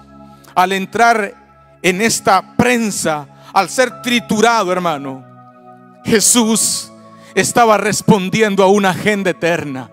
al 0.54 0.72
entrar 0.72 1.78
en 1.82 2.00
esta 2.00 2.56
prensa, 2.56 3.28
al 3.52 3.68
ser 3.68 4.02
triturado, 4.02 4.72
hermano, 4.72 5.24
Jesús 6.04 6.92
estaba 7.36 7.76
respondiendo 7.76 8.64
a 8.64 8.68
una 8.68 8.90
agenda 8.90 9.30
eterna. 9.30 9.90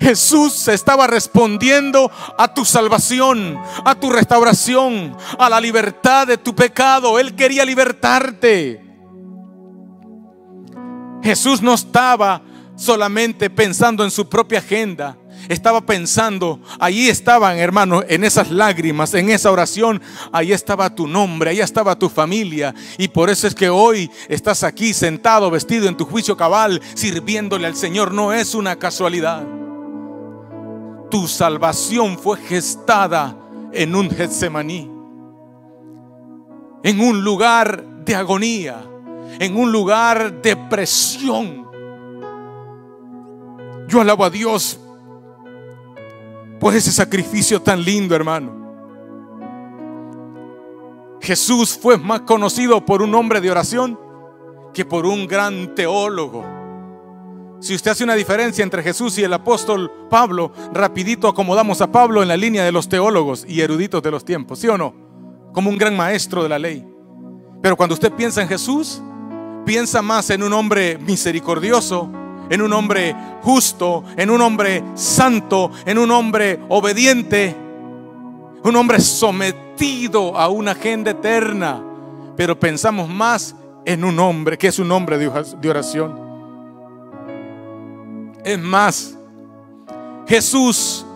Jesús 0.00 0.66
estaba 0.68 1.06
respondiendo 1.06 2.10
a 2.36 2.52
tu 2.52 2.64
salvación, 2.64 3.58
a 3.84 3.94
tu 3.94 4.10
restauración, 4.10 5.16
a 5.38 5.48
la 5.48 5.60
libertad 5.60 6.26
de 6.26 6.38
tu 6.38 6.54
pecado. 6.54 7.18
Él 7.18 7.36
quería 7.36 7.64
libertarte. 7.64 8.82
Jesús 11.22 11.62
no 11.62 11.74
estaba 11.74 12.42
solamente 12.74 13.50
pensando 13.50 14.02
en 14.02 14.10
su 14.10 14.28
propia 14.28 14.58
agenda 14.58 15.16
estaba 15.48 15.80
pensando, 15.82 16.60
ahí 16.78 17.08
estaban 17.08 17.58
hermanos, 17.58 18.04
en 18.08 18.24
esas 18.24 18.50
lágrimas, 18.50 19.14
en 19.14 19.30
esa 19.30 19.50
oración, 19.50 20.00
ahí 20.32 20.52
estaba 20.52 20.94
tu 20.94 21.06
nombre, 21.06 21.50
ahí 21.50 21.60
estaba 21.60 21.98
tu 21.98 22.08
familia. 22.08 22.74
Y 22.98 23.08
por 23.08 23.30
eso 23.30 23.46
es 23.46 23.54
que 23.54 23.68
hoy 23.68 24.10
estás 24.28 24.62
aquí 24.62 24.92
sentado, 24.94 25.50
vestido 25.50 25.88
en 25.88 25.96
tu 25.96 26.04
juicio 26.04 26.36
cabal, 26.36 26.80
sirviéndole 26.94 27.66
al 27.66 27.76
Señor. 27.76 28.12
No 28.12 28.32
es 28.32 28.54
una 28.54 28.76
casualidad. 28.76 29.44
Tu 31.10 31.28
salvación 31.28 32.18
fue 32.18 32.38
gestada 32.38 33.36
en 33.72 33.94
un 33.94 34.10
Getsemaní, 34.10 34.90
en 36.82 37.00
un 37.00 37.22
lugar 37.22 37.84
de 38.04 38.14
agonía, 38.14 38.84
en 39.38 39.56
un 39.56 39.70
lugar 39.70 40.42
de 40.42 40.56
presión. 40.56 41.64
Yo 43.88 44.00
alabo 44.00 44.24
a 44.24 44.30
Dios 44.30 44.80
por 46.64 46.74
ese 46.74 46.92
sacrificio 46.92 47.60
tan 47.60 47.84
lindo, 47.84 48.16
hermano. 48.16 48.50
Jesús 51.20 51.78
fue 51.78 51.98
más 51.98 52.22
conocido 52.22 52.82
por 52.86 53.02
un 53.02 53.14
hombre 53.14 53.42
de 53.42 53.50
oración 53.50 54.00
que 54.72 54.86
por 54.86 55.04
un 55.04 55.26
gran 55.26 55.74
teólogo. 55.74 56.42
Si 57.60 57.74
usted 57.74 57.90
hace 57.90 58.02
una 58.02 58.14
diferencia 58.14 58.62
entre 58.62 58.82
Jesús 58.82 59.18
y 59.18 59.24
el 59.24 59.34
apóstol 59.34 59.92
Pablo, 60.08 60.52
rapidito 60.72 61.28
acomodamos 61.28 61.82
a 61.82 61.92
Pablo 61.92 62.22
en 62.22 62.28
la 62.28 62.36
línea 62.38 62.64
de 62.64 62.72
los 62.72 62.88
teólogos 62.88 63.44
y 63.46 63.60
eruditos 63.60 64.02
de 64.02 64.10
los 64.10 64.24
tiempos, 64.24 64.58
¿sí 64.58 64.66
o 64.68 64.78
no? 64.78 64.94
Como 65.52 65.68
un 65.68 65.76
gran 65.76 65.94
maestro 65.94 66.42
de 66.42 66.48
la 66.48 66.58
ley. 66.58 66.82
Pero 67.60 67.76
cuando 67.76 67.92
usted 67.92 68.10
piensa 68.10 68.40
en 68.40 68.48
Jesús, 68.48 69.02
piensa 69.66 70.00
más 70.00 70.30
en 70.30 70.42
un 70.42 70.54
hombre 70.54 70.96
misericordioso, 70.96 72.10
en 72.50 72.62
un 72.62 72.72
hombre 72.72 73.14
justo, 73.42 74.04
en 74.16 74.30
un 74.30 74.40
hombre 74.40 74.82
santo, 74.94 75.70
en 75.84 75.98
un 75.98 76.10
hombre 76.10 76.60
obediente, 76.68 77.54
un 78.62 78.76
hombre 78.76 79.00
sometido 79.00 80.36
a 80.36 80.48
una 80.48 80.72
agenda 80.72 81.10
eterna. 81.10 81.82
Pero 82.36 82.58
pensamos 82.58 83.08
más 83.08 83.54
en 83.84 84.04
un 84.04 84.18
hombre 84.18 84.58
que 84.58 84.68
es 84.68 84.78
un 84.78 84.90
hombre 84.90 85.18
de 85.18 85.68
oración. 85.68 86.18
Es 88.44 88.58
más, 88.58 89.16
Jesús 90.26 91.06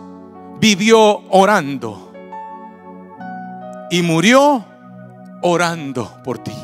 vivió 0.61 1.23
orando 1.31 2.13
y 3.91 4.03
murió 4.03 4.65
orando 5.43 6.11
por 6.25 6.39
ti. 6.39 6.55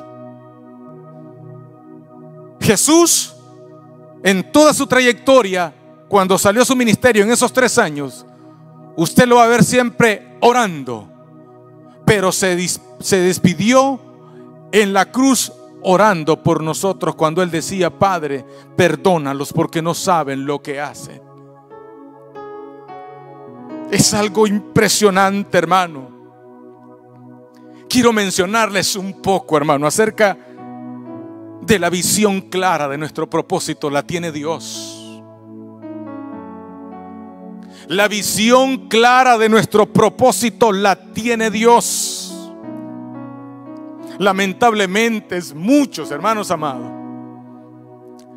Jesús, 2.60 3.33
en 4.24 4.50
toda 4.50 4.72
su 4.72 4.86
trayectoria, 4.86 5.72
cuando 6.08 6.38
salió 6.38 6.62
a 6.62 6.64
su 6.64 6.74
ministerio 6.74 7.22
en 7.22 7.30
esos 7.30 7.52
tres 7.52 7.76
años, 7.76 8.24
usted 8.96 9.28
lo 9.28 9.36
va 9.36 9.44
a 9.44 9.48
ver 9.48 9.62
siempre 9.62 10.36
orando, 10.40 11.06
pero 12.06 12.32
se, 12.32 12.56
se 13.00 13.18
despidió 13.18 14.00
en 14.72 14.94
la 14.94 15.12
cruz 15.12 15.52
orando 15.82 16.42
por 16.42 16.62
nosotros 16.62 17.14
cuando 17.14 17.42
Él 17.42 17.50
decía, 17.50 17.90
Padre, 17.90 18.46
perdónalos 18.74 19.52
porque 19.52 19.82
no 19.82 19.92
saben 19.92 20.46
lo 20.46 20.62
que 20.62 20.80
hacen. 20.80 21.20
Es 23.90 24.14
algo 24.14 24.46
impresionante, 24.46 25.58
hermano. 25.58 26.08
Quiero 27.90 28.10
mencionarles 28.10 28.96
un 28.96 29.20
poco, 29.20 29.58
hermano, 29.58 29.86
acerca 29.86 30.38
de 31.66 31.78
la 31.78 31.90
visión 31.90 32.42
clara 32.42 32.88
de 32.88 32.98
nuestro 32.98 33.28
propósito. 33.28 33.90
La 33.90 34.02
tiene 34.02 34.32
Dios. 34.32 34.94
La 37.88 38.08
visión 38.08 38.88
clara 38.88 39.36
de 39.36 39.48
nuestro 39.48 39.92
propósito 39.92 40.72
la 40.72 40.96
tiene 41.12 41.50
Dios. 41.50 42.34
Lamentablemente, 44.18 45.36
es 45.36 45.54
muchos 45.54 46.10
hermanos 46.10 46.50
amados, 46.50 46.90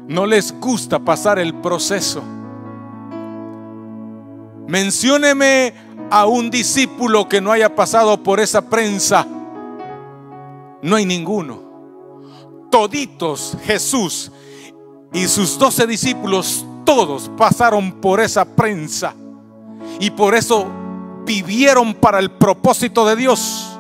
no 0.07 0.25
les 0.25 0.57
gusta 0.59 0.99
pasar 0.99 1.39
el 1.39 1.53
proceso. 1.55 2.23
Mencióneme 4.67 5.73
a 6.09 6.25
un 6.25 6.49
discípulo 6.49 7.29
que 7.29 7.39
no 7.39 7.51
haya 7.51 7.73
pasado 7.73 8.21
por 8.21 8.39
esa 8.39 8.69
prensa. 8.69 9.25
No 10.81 10.95
hay 10.95 11.05
ninguno. 11.05 11.66
Toditos 12.69 13.57
Jesús 13.63 14.31
y 15.13 15.27
sus 15.27 15.57
doce 15.57 15.87
discípulos, 15.87 16.65
todos 16.85 17.29
pasaron 17.37 17.93
por 17.93 18.19
esa 18.19 18.45
prensa. 18.45 19.13
Y 19.99 20.11
por 20.11 20.35
eso 20.35 20.67
vivieron 21.25 21.93
para 21.93 22.19
el 22.19 22.31
propósito 22.31 23.05
de 23.05 23.15
Dios 23.15 23.77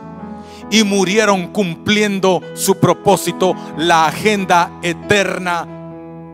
y 0.69 0.83
murieron 0.83 1.47
cumpliendo 1.47 2.41
su 2.53 2.75
propósito, 2.75 3.55
la 3.77 4.07
agenda 4.07 4.71
eterna 4.81 5.65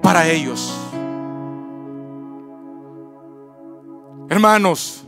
para 0.01 0.27
ellos. 0.27 0.73
Hermanos, 4.29 5.03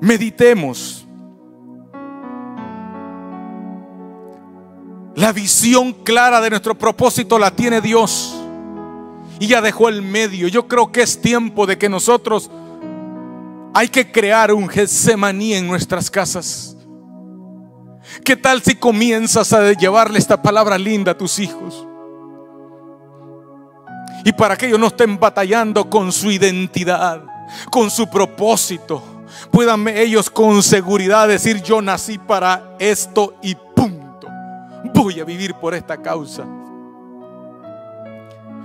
meditemos. 0.00 0.99
La 5.16 5.32
visión 5.32 5.92
clara 5.92 6.40
de 6.40 6.50
nuestro 6.50 6.76
propósito 6.76 7.38
la 7.38 7.50
tiene 7.50 7.80
Dios. 7.80 8.36
Y 9.38 9.46
ya 9.48 9.60
dejó 9.60 9.88
el 9.88 10.02
medio. 10.02 10.48
Yo 10.48 10.68
creo 10.68 10.92
que 10.92 11.02
es 11.02 11.20
tiempo 11.20 11.66
de 11.66 11.78
que 11.78 11.88
nosotros 11.88 12.50
hay 13.74 13.88
que 13.88 14.10
crear 14.10 14.52
un 14.52 14.68
Getsemaní 14.68 15.54
en 15.54 15.66
nuestras 15.66 16.10
casas. 16.10 16.76
¿Qué 18.24 18.36
tal 18.36 18.62
si 18.62 18.74
comienzas 18.74 19.52
a 19.52 19.72
llevarle 19.72 20.18
esta 20.18 20.40
palabra 20.40 20.76
linda 20.76 21.12
a 21.12 21.18
tus 21.18 21.38
hijos? 21.38 21.86
Y 24.24 24.32
para 24.32 24.56
que 24.56 24.66
ellos 24.66 24.78
no 24.78 24.88
estén 24.88 25.18
batallando 25.18 25.88
con 25.88 26.12
su 26.12 26.30
identidad, 26.30 27.22
con 27.70 27.90
su 27.90 28.08
propósito, 28.10 29.02
puedan 29.50 29.88
ellos 29.88 30.28
con 30.28 30.62
seguridad 30.62 31.28
decir, 31.28 31.62
yo 31.62 31.80
nací 31.80 32.18
para 32.18 32.76
esto 32.78 33.34
y. 33.42 33.56
Voy 35.02 35.18
a 35.18 35.24
vivir 35.24 35.54
por 35.54 35.74
esta 35.74 35.96
causa. 35.96 36.44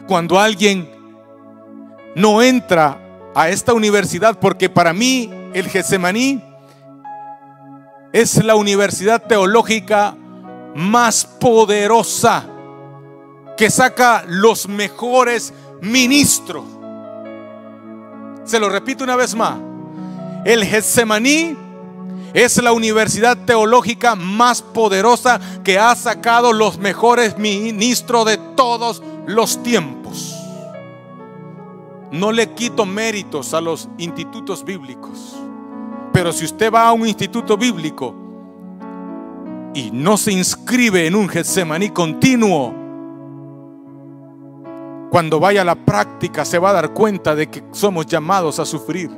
Cuando 0.06 0.38
alguien 0.38 0.90
no 2.14 2.42
entra 2.42 3.00
a 3.34 3.50
esta 3.50 3.74
universidad, 3.74 4.38
porque 4.38 4.70
para 4.70 4.92
mí 4.92 5.32
el 5.54 5.70
Getsemaní 5.70 6.44
es 8.12 8.44
la 8.44 8.56
universidad 8.56 9.24
teológica 9.24 10.16
más 10.76 11.26
poderosa 11.26 12.46
que 13.56 13.70
saca 13.70 14.26
los 14.28 14.68
mejores 14.68 15.54
ministros. 15.82 16.66
Se 18.44 18.60
lo 18.60 18.68
repito 18.68 19.06
una 19.06 19.16
vez 19.16 19.34
más. 19.36 19.58
El 20.44 20.66
Getsemaní 20.66 21.65
es 22.36 22.62
la 22.62 22.74
universidad 22.74 23.46
teológica 23.46 24.14
más 24.16 24.62
poderosa 24.62 25.40
que 25.64 25.80
ha 25.80 25.96
sacado 25.96 26.52
los 26.52 26.78
mejores 26.78 27.38
ministros 27.38 28.26
de 28.26 28.38
todos 28.58 29.02
los 29.26 29.64
tiempos. 29.64 30.36
No 32.12 32.34
le 32.34 32.52
quito 32.52 32.86
méritos 32.86 33.54
a 33.54 33.62
los 33.62 33.88
institutos 33.98 34.66
bíblicos. 34.66 35.38
Pero 36.12 36.34
si 36.34 36.44
usted 36.44 36.74
va 36.74 36.90
a 36.90 36.92
un 36.92 37.08
instituto 37.08 37.56
bíblico 37.56 38.14
y 39.74 39.92
no 39.92 40.18
se 40.18 40.34
inscribe 40.34 41.08
en 41.08 41.16
un 41.16 41.30
Getsemaní 41.30 41.92
continuo, 41.92 42.74
cuando 45.10 45.40
vaya 45.40 45.62
a 45.62 45.66
la 45.66 45.76
práctica 45.76 46.44
se 46.44 46.60
va 46.60 46.72
a 46.72 46.74
dar 46.74 46.94
cuenta 46.94 47.34
de 47.34 47.48
que 47.48 47.64
somos 47.72 48.06
llamados 48.06 48.60
a 48.60 48.66
sufrir. 48.66 49.10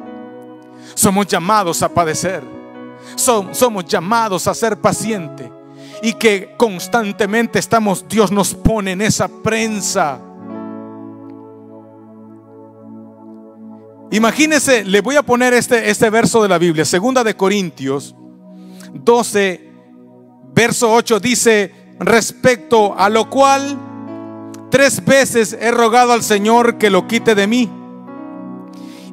Somos 0.93 1.25
llamados 1.25 1.81
a 1.81 1.89
padecer. 1.89 2.56
Somos 3.15 3.85
llamados 3.85 4.47
a 4.47 4.53
ser 4.53 4.77
pacientes. 4.77 5.49
Y 6.01 6.13
que 6.13 6.53
constantemente 6.57 7.57
estamos, 7.59 8.07
Dios 8.07 8.31
nos 8.31 8.53
pone 8.53 8.91
en 8.91 9.01
esa 9.01 9.27
prensa 9.27 10.21
Imagínese, 14.11 14.85
le 14.85 15.01
voy 15.01 15.17
a 15.17 15.23
poner 15.23 15.53
este, 15.53 15.89
este 15.89 16.09
verso 16.09 16.41
de 16.41 16.47
la 16.47 16.57
Biblia, 16.57 16.85
segunda 16.85 17.25
de 17.25 17.35
Corintios 17.35 18.15
12, 18.93 19.69
verso 20.53 20.93
8 20.93 21.19
dice, 21.19 21.71
respecto 21.99 22.97
a 22.97 23.09
lo 23.09 23.29
cual 23.29 23.77
tres 24.71 25.03
veces 25.03 25.57
he 25.59 25.71
rogado 25.71 26.13
al 26.13 26.23
Señor 26.23 26.77
que 26.77 26.89
lo 26.89 27.05
quite 27.05 27.35
de 27.35 27.47
mí. 27.47 27.69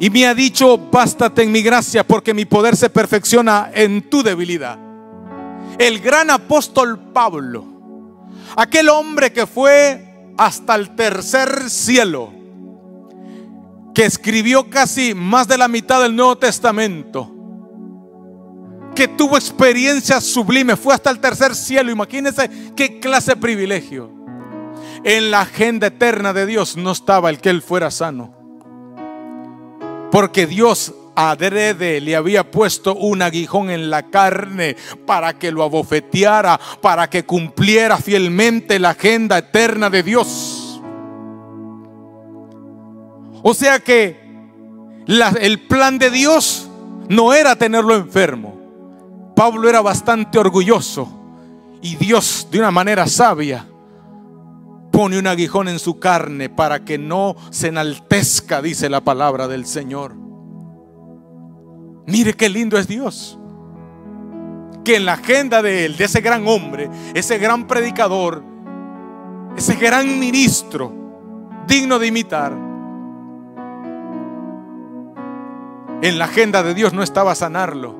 Y 0.01 0.11
me 0.11 0.27
ha 0.27 0.35
dicho, 0.35 0.77
bástate 0.79 1.43
en 1.43 1.53
mi 1.53 1.63
gracia, 1.63 2.07
porque 2.07 2.35
mi 2.35 2.45
poder 2.45 2.77
se 2.77 2.91
perfecciona 2.91 3.71
en 3.73 4.09
tu 4.11 4.23
debilidad. 4.23 4.79
El 5.79 6.01
gran 6.01 6.31
apóstol 6.31 6.99
Pablo, 7.13 7.65
aquel 8.57 8.89
hombre 8.89 9.33
que 9.33 9.47
fue 9.47 10.33
hasta 10.37 10.75
el 10.75 10.95
tercer 10.95 11.71
cielo, 11.71 12.33
que 13.95 14.05
escribió 14.05 14.69
casi 14.69 15.15
más 15.15 15.47
de 15.47 15.59
la 15.59 15.69
mitad 15.69 16.03
del 16.03 16.17
Nuevo 16.17 16.37
Testamento, 16.37 17.31
que 18.95 19.09
tuvo 19.09 19.37
experiencias 19.37 20.25
sublimes, 20.25 20.79
fue 20.79 20.95
hasta 20.95 21.11
el 21.11 21.21
tercer 21.21 21.55
cielo, 21.55 21.91
imagínense 21.91 22.51
qué 22.77 23.01
clase 23.01 23.33
de 23.33 23.37
privilegio. 23.37 24.13
En 25.05 25.31
la 25.31 25.43
agenda 25.43 25.89
eterna 25.89 26.33
de 26.33 26.47
Dios 26.47 26.77
no 26.77 26.93
estaba 26.93 27.31
el 27.31 27.39
que 27.39 27.51
él 27.51 27.63
fuera 27.63 27.91
sano, 27.91 28.34
porque 30.14 30.46
Dios 30.46 30.94
adrede 31.16 32.00
le 32.00 32.14
había 32.14 32.48
puesto 32.48 32.94
un 32.94 33.20
aguijón 33.20 33.68
en 33.68 33.90
la 33.90 34.05
carne 34.11 34.77
para 35.05 35.37
que 35.40 35.50
lo 35.50 35.64
abofeteara, 35.64 36.61
para 36.81 37.11
que 37.11 37.24
cumpliera 37.24 37.96
fielmente 37.96 38.79
la 38.79 38.90
agenda 38.90 39.38
eterna 39.38 39.90
de 39.90 40.05
Dios. 40.05 40.81
O 43.42 43.55
sea 43.55 43.81
que 43.81 44.16
el 45.09 45.66
plan 45.66 45.98
de 45.98 46.11
Dios 46.11 46.70
no 47.09 47.35
era 47.35 47.57
tenerlo 47.57 47.96
enfermo. 47.96 48.55
Pablo 49.35 49.68
era 49.68 49.81
bastante 49.81 50.38
orgulloso 50.38 51.09
y 51.83 51.96
Dios 51.96 52.46
de 52.53 52.61
una 52.61 52.70
manera 52.70 53.09
sabia 53.09 53.66
pone 54.95 55.19
un 55.19 55.27
aguijón 55.27 55.67
en 55.67 55.81
su 55.81 55.99
carne 55.99 56.49
para 56.49 56.85
que 56.85 56.99
no 56.99 57.35
se 57.51 57.67
enaltezca, 57.67 58.63
dice 58.63 58.89
la 58.89 59.01
palabra 59.01 59.49
del 59.49 59.67
Señor. 59.67 60.15
Mire 62.07 62.35
qué 62.35 62.49
lindo 62.49 62.79
es 62.79 62.87
Dios. 62.87 63.37
Que 64.85 64.95
en 64.95 65.05
la 65.05 65.15
agenda 65.15 65.63
de 65.63 65.87
él, 65.87 65.97
de 65.97 66.05
ese 66.05 66.21
gran 66.21 66.47
hombre, 66.47 66.89
ese 67.13 67.39
gran 67.39 67.67
predicador, 67.67 68.45
ese 69.57 69.75
gran 69.75 70.21
ministro, 70.21 70.93
digno 71.67 71.99
de 71.99 72.07
imitar, 72.07 72.53
en 76.03 76.19
la 76.19 76.27
agenda 76.27 76.63
de 76.63 76.73
Dios 76.73 76.93
no 76.93 77.03
estaba 77.03 77.35
sanarlo. 77.35 77.97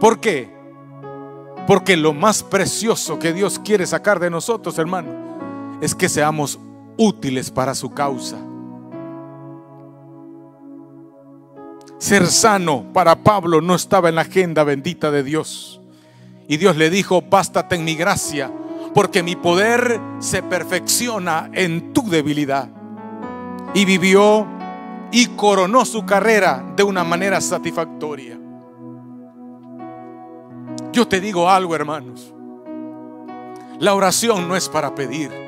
¿Por 0.00 0.20
qué? 0.20 0.54
Porque 1.66 1.96
lo 1.96 2.12
más 2.12 2.42
precioso 2.42 3.18
que 3.18 3.32
Dios 3.32 3.58
quiere 3.58 3.86
sacar 3.86 4.20
de 4.20 4.28
nosotros, 4.28 4.78
hermano, 4.78 5.33
es 5.80 5.94
que 5.94 6.08
seamos 6.08 6.58
útiles 6.96 7.50
para 7.50 7.74
su 7.74 7.90
causa. 7.90 8.38
Ser 11.98 12.26
sano 12.26 12.92
para 12.92 13.16
Pablo 13.16 13.60
no 13.60 13.74
estaba 13.74 14.08
en 14.08 14.16
la 14.16 14.22
agenda 14.22 14.64
bendita 14.64 15.10
de 15.10 15.22
Dios. 15.22 15.80
Y 16.48 16.58
Dios 16.58 16.76
le 16.76 16.90
dijo, 16.90 17.22
bástate 17.22 17.76
en 17.76 17.84
mi 17.84 17.94
gracia, 17.94 18.52
porque 18.92 19.22
mi 19.22 19.36
poder 19.36 20.00
se 20.18 20.42
perfecciona 20.42 21.50
en 21.54 21.92
tu 21.92 22.08
debilidad. 22.08 22.68
Y 23.72 23.86
vivió 23.86 24.46
y 25.10 25.26
coronó 25.28 25.84
su 25.84 26.04
carrera 26.04 26.64
de 26.76 26.82
una 26.82 27.04
manera 27.04 27.40
satisfactoria. 27.40 28.38
Yo 30.92 31.08
te 31.08 31.20
digo 31.20 31.48
algo, 31.48 31.74
hermanos. 31.74 32.32
La 33.80 33.94
oración 33.94 34.46
no 34.46 34.56
es 34.56 34.68
para 34.68 34.94
pedir. 34.94 35.43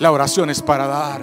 La 0.00 0.10
oración 0.10 0.48
es 0.48 0.62
para 0.62 0.86
dar. 0.86 1.20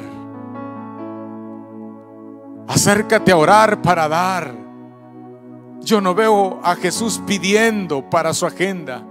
Acércate 2.67 3.31
a 3.31 3.37
orar 3.37 3.81
para 3.81 4.07
dar. 4.07 4.53
Yo 5.81 5.99
no 5.99 6.13
veo 6.13 6.59
a 6.61 6.75
Jesús 6.75 7.19
pidiendo 7.25 8.07
para 8.07 8.35
su 8.35 8.45
agenda. 8.45 9.03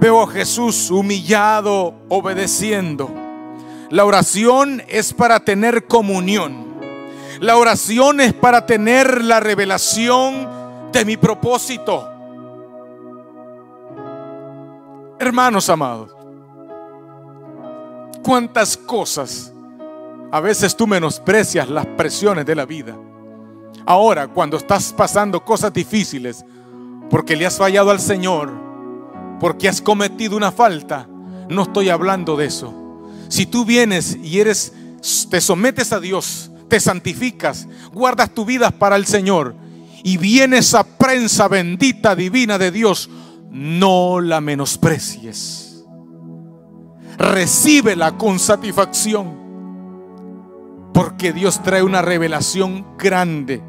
Veo 0.00 0.22
a 0.22 0.26
Jesús 0.26 0.90
humillado, 0.90 1.94
obedeciendo. 2.08 3.08
La 3.90 4.04
oración 4.04 4.82
es 4.88 5.14
para 5.14 5.38
tener 5.38 5.86
comunión. 5.86 6.66
La 7.38 7.56
oración 7.56 8.20
es 8.20 8.32
para 8.32 8.66
tener 8.66 9.22
la 9.22 9.38
revelación 9.38 10.90
de 10.90 11.04
mi 11.04 11.16
propósito. 11.16 12.08
Hermanos 15.20 15.70
amados, 15.70 16.17
cuántas 18.22 18.76
cosas 18.76 19.52
a 20.30 20.40
veces 20.40 20.76
tú 20.76 20.86
menosprecias 20.86 21.68
las 21.68 21.86
presiones 21.86 22.44
de 22.44 22.54
la 22.54 22.66
vida. 22.66 22.96
Ahora, 23.86 24.28
cuando 24.28 24.58
estás 24.58 24.92
pasando 24.92 25.44
cosas 25.44 25.72
difíciles, 25.72 26.44
porque 27.10 27.36
le 27.36 27.46
has 27.46 27.56
fallado 27.56 27.90
al 27.90 28.00
Señor, 28.00 28.52
porque 29.40 29.68
has 29.68 29.80
cometido 29.80 30.36
una 30.36 30.52
falta, 30.52 31.08
no 31.48 31.62
estoy 31.62 31.88
hablando 31.88 32.36
de 32.36 32.46
eso. 32.46 32.74
Si 33.28 33.46
tú 33.46 33.64
vienes 33.64 34.18
y 34.22 34.40
eres, 34.40 34.72
te 35.30 35.40
sometes 35.40 35.92
a 35.92 36.00
Dios, 36.00 36.50
te 36.68 36.80
santificas, 36.80 37.66
guardas 37.92 38.30
tu 38.34 38.44
vida 38.44 38.70
para 38.70 38.96
el 38.96 39.06
Señor 39.06 39.54
y 40.02 40.18
viene 40.18 40.58
esa 40.58 40.84
prensa 40.84 41.48
bendita 41.48 42.14
divina 42.14 42.58
de 42.58 42.70
Dios, 42.70 43.08
no 43.50 44.20
la 44.20 44.40
menosprecies. 44.40 45.67
Recíbela 47.18 48.16
con 48.16 48.38
satisfacción. 48.38 49.36
Porque 50.94 51.32
Dios 51.32 51.62
trae 51.62 51.82
una 51.82 52.00
revelación 52.00 52.86
grande. 52.96 53.62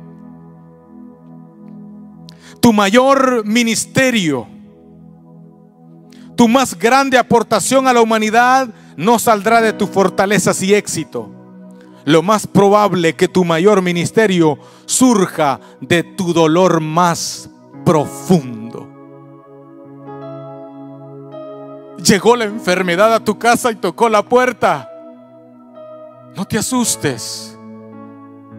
Tu 2.61 2.73
mayor 2.73 3.45
ministerio, 3.45 4.47
tu 6.35 6.47
más 6.47 6.77
grande 6.77 7.17
aportación 7.17 7.87
a 7.87 7.93
la 7.93 8.01
humanidad 8.01 8.69
no 8.97 9.17
saldrá 9.17 9.61
de 9.61 9.73
tus 9.73 9.89
fortalezas 9.89 10.61
y 10.61 10.73
éxito. 10.73 11.29
Lo 12.05 12.21
más 12.21 12.47
probable 12.47 13.13
que 13.13 13.27
tu 13.27 13.45
mayor 13.45 13.81
ministerio 13.81 14.57
surja 14.85 15.59
de 15.81 16.03
tu 16.03 16.33
dolor 16.33 16.81
más 16.81 17.49
profundo. 17.85 18.58
Llegó 22.09 22.35
la 22.35 22.45
enfermedad 22.45 23.13
a 23.13 23.23
tu 23.23 23.37
casa 23.37 23.71
y 23.71 23.75
tocó 23.75 24.09
la 24.09 24.23
puerta. 24.23 24.89
No 26.35 26.43
te 26.43 26.57
asustes. 26.57 27.55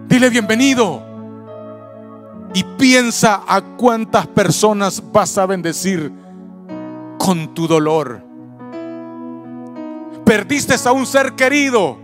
Dile 0.07 0.31
bienvenido. 0.31 1.03
Y 2.55 2.63
piensa 2.63 3.43
a 3.49 3.61
cuántas 3.61 4.29
personas 4.29 5.03
vas 5.13 5.37
a 5.37 5.47
bendecir 5.47 6.13
con 7.19 7.53
tu 7.53 7.67
dolor. 7.67 8.23
Perdiste 10.25 10.77
a 10.85 10.93
un 10.93 11.05
ser 11.05 11.33
querido. 11.33 11.99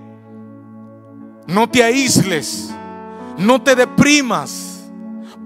No 1.47 1.69
te 1.71 1.85
aísles. 1.85 2.75
No 3.39 3.63
te 3.63 3.77
deprimas. 3.77 4.91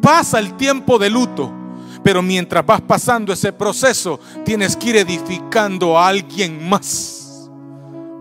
Pasa 0.01 0.39
el 0.39 0.55
tiempo 0.55 0.99
de 0.99 1.11
luto. 1.11 1.60
Pero 2.03 2.23
mientras 2.23 2.65
vas 2.65 2.81
pasando 2.81 3.33
ese 3.33 3.53
proceso, 3.53 4.19
tienes 4.45 4.77
que 4.77 4.91
ir 4.91 4.97
edificando 4.97 5.99
a 5.99 6.09
alguien 6.09 6.69
más. 6.69 7.51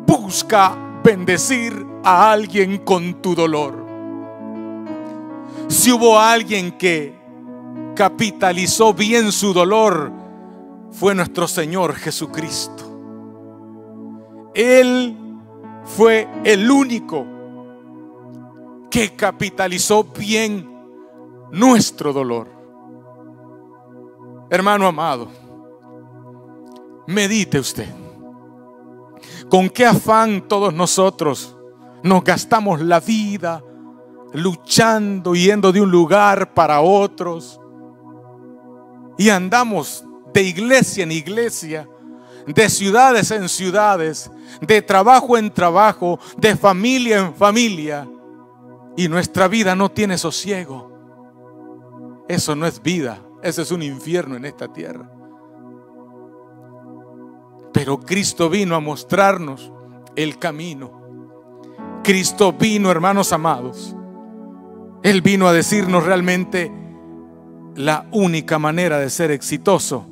Busca 0.06 0.76
bendecir 1.04 1.86
a 2.04 2.32
alguien 2.32 2.80
con 2.80 3.22
tu 3.22 3.36
dolor. 3.36 3.86
Si 5.68 5.92
hubo 5.92 6.20
alguien 6.20 6.72
que 6.74 7.18
capitalizó 7.96 8.94
bien 8.94 9.32
su 9.32 9.54
dolor, 9.54 10.12
fue 10.92 11.16
nuestro 11.16 11.48
Señor 11.48 11.96
Jesucristo. 11.96 12.86
Él 14.54 15.16
fue 15.86 16.28
el 16.44 16.70
único 16.70 17.26
que 18.90 19.16
capitalizó 19.16 20.04
bien 20.04 20.68
nuestro 21.52 22.12
dolor. 22.12 22.59
Hermano 24.52 24.88
amado, 24.88 25.28
medite 27.06 27.60
usted. 27.60 27.88
¿Con 29.50 29.70
qué 29.70 29.86
afán 29.86 30.48
todos 30.48 30.74
nosotros 30.74 31.56
nos 32.04 32.24
gastamos 32.24 32.82
la 32.82 33.00
vida 33.00 33.64
luchando, 34.34 35.36
yendo 35.36 35.72
de 35.72 35.82
un 35.82 35.92
lugar 35.92 36.54
para 36.54 36.82
otros? 36.82 37.60
Y 39.18 39.30
andamos 39.30 40.04
de 40.34 40.44
iglesia 40.44 41.04
en 41.04 41.12
iglesia, 41.12 41.88
de 42.48 42.70
ciudades 42.70 43.30
en 43.32 43.50
ciudades, 43.50 44.32
de 44.62 44.82
trabajo 44.82 45.38
en 45.38 45.52
trabajo, 45.52 46.20
de 46.38 46.56
familia 46.56 47.20
en 47.20 47.36
familia. 47.36 48.10
Y 48.98 49.08
nuestra 49.08 49.48
vida 49.48 49.76
no 49.76 49.90
tiene 49.90 50.18
sosiego. 50.18 50.92
Eso 52.28 52.56
no 52.56 52.66
es 52.66 52.82
vida, 52.82 53.20
eso 53.42 53.62
es 53.62 53.72
un 53.72 53.84
infierno 53.84 54.36
en 54.36 54.46
esta 54.46 54.72
tierra. 54.72 55.10
Pero 57.74 58.00
Cristo 58.00 58.50
vino 58.50 58.76
a 58.76 58.80
mostrarnos 58.80 59.72
el 60.16 60.38
camino. 60.38 61.00
Cristo 62.04 62.54
vino, 62.54 62.92
hermanos 62.92 63.32
amados. 63.32 63.96
Él 65.04 65.22
vino 65.22 65.48
a 65.48 65.54
decirnos 65.54 66.06
realmente 66.06 66.72
la 67.76 68.08
única 68.12 68.60
manera 68.60 69.00
de 69.00 69.10
ser 69.10 69.32
exitoso, 69.32 70.06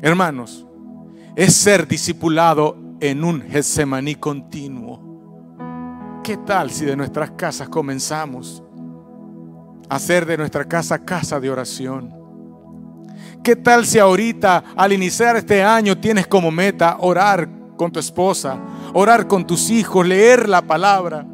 hermanos, 0.00 0.66
es 1.36 1.54
ser 1.54 1.86
discipulado 1.86 2.76
en 3.00 3.22
un 3.22 3.42
Getsemaní 3.42 4.16
continuo. 4.16 6.20
¿Qué 6.24 6.36
tal 6.38 6.70
si 6.70 6.84
de 6.84 6.96
nuestras 6.96 7.32
casas 7.32 7.68
comenzamos 7.68 8.62
a 9.88 9.96
hacer 9.96 10.26
de 10.26 10.36
nuestra 10.36 10.64
casa 10.64 11.04
casa 11.04 11.38
de 11.38 11.50
oración? 11.50 12.21
¿Qué 13.42 13.56
tal 13.56 13.84
si 13.86 13.98
ahorita 13.98 14.62
al 14.76 14.92
iniciar 14.92 15.36
este 15.36 15.64
año 15.64 15.98
tienes 15.98 16.28
como 16.28 16.52
meta 16.52 16.96
orar 17.00 17.48
con 17.76 17.90
tu 17.90 17.98
esposa, 17.98 18.56
orar 18.94 19.26
con 19.26 19.44
tus 19.44 19.68
hijos, 19.70 20.06
leer 20.06 20.48
la 20.48 20.62
palabra 20.62 21.26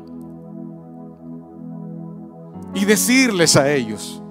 y 2.75 2.85
decirles 2.87 3.57
a 3.57 3.71
ellos? 3.71 4.23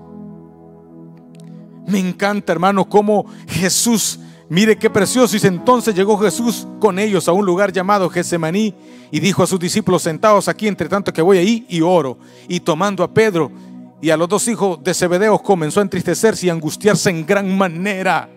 Me 1.86 2.00
encanta, 2.00 2.52
hermano, 2.52 2.90
cómo 2.90 3.28
Jesús, 3.48 4.20
mire 4.50 4.76
qué 4.76 4.90
precioso. 4.90 5.38
Y 5.38 5.48
entonces 5.48 5.94
llegó 5.94 6.18
Jesús 6.18 6.68
con 6.80 6.98
ellos 6.98 7.28
a 7.28 7.32
un 7.32 7.46
lugar 7.46 7.72
llamado 7.72 8.10
Getsemaní 8.10 8.74
y 9.12 9.20
dijo 9.20 9.44
a 9.44 9.48
sus 9.48 9.60
discípulos, 9.60 10.02
sentados 10.02 10.48
aquí, 10.48 10.68
entre 10.68 10.90
tanto 10.90 11.14
que 11.14 11.22
voy 11.22 11.38
ahí 11.38 11.66
y 11.70 11.82
oro. 11.82 12.18
Y 12.48 12.60
tomando 12.60 13.04
a 13.04 13.14
Pedro 13.14 13.52
y 14.02 14.10
a 14.10 14.18
los 14.18 14.30
dos 14.30 14.48
hijos 14.48 14.84
de 14.84 14.94
Zebedeo 14.94 15.40
comenzó 15.40 15.80
a 15.80 15.84
entristecerse 15.84 16.48
y 16.48 16.50
angustiarse 16.50 17.10
en 17.10 17.26
gran 17.26 17.58
manera. 17.58 18.30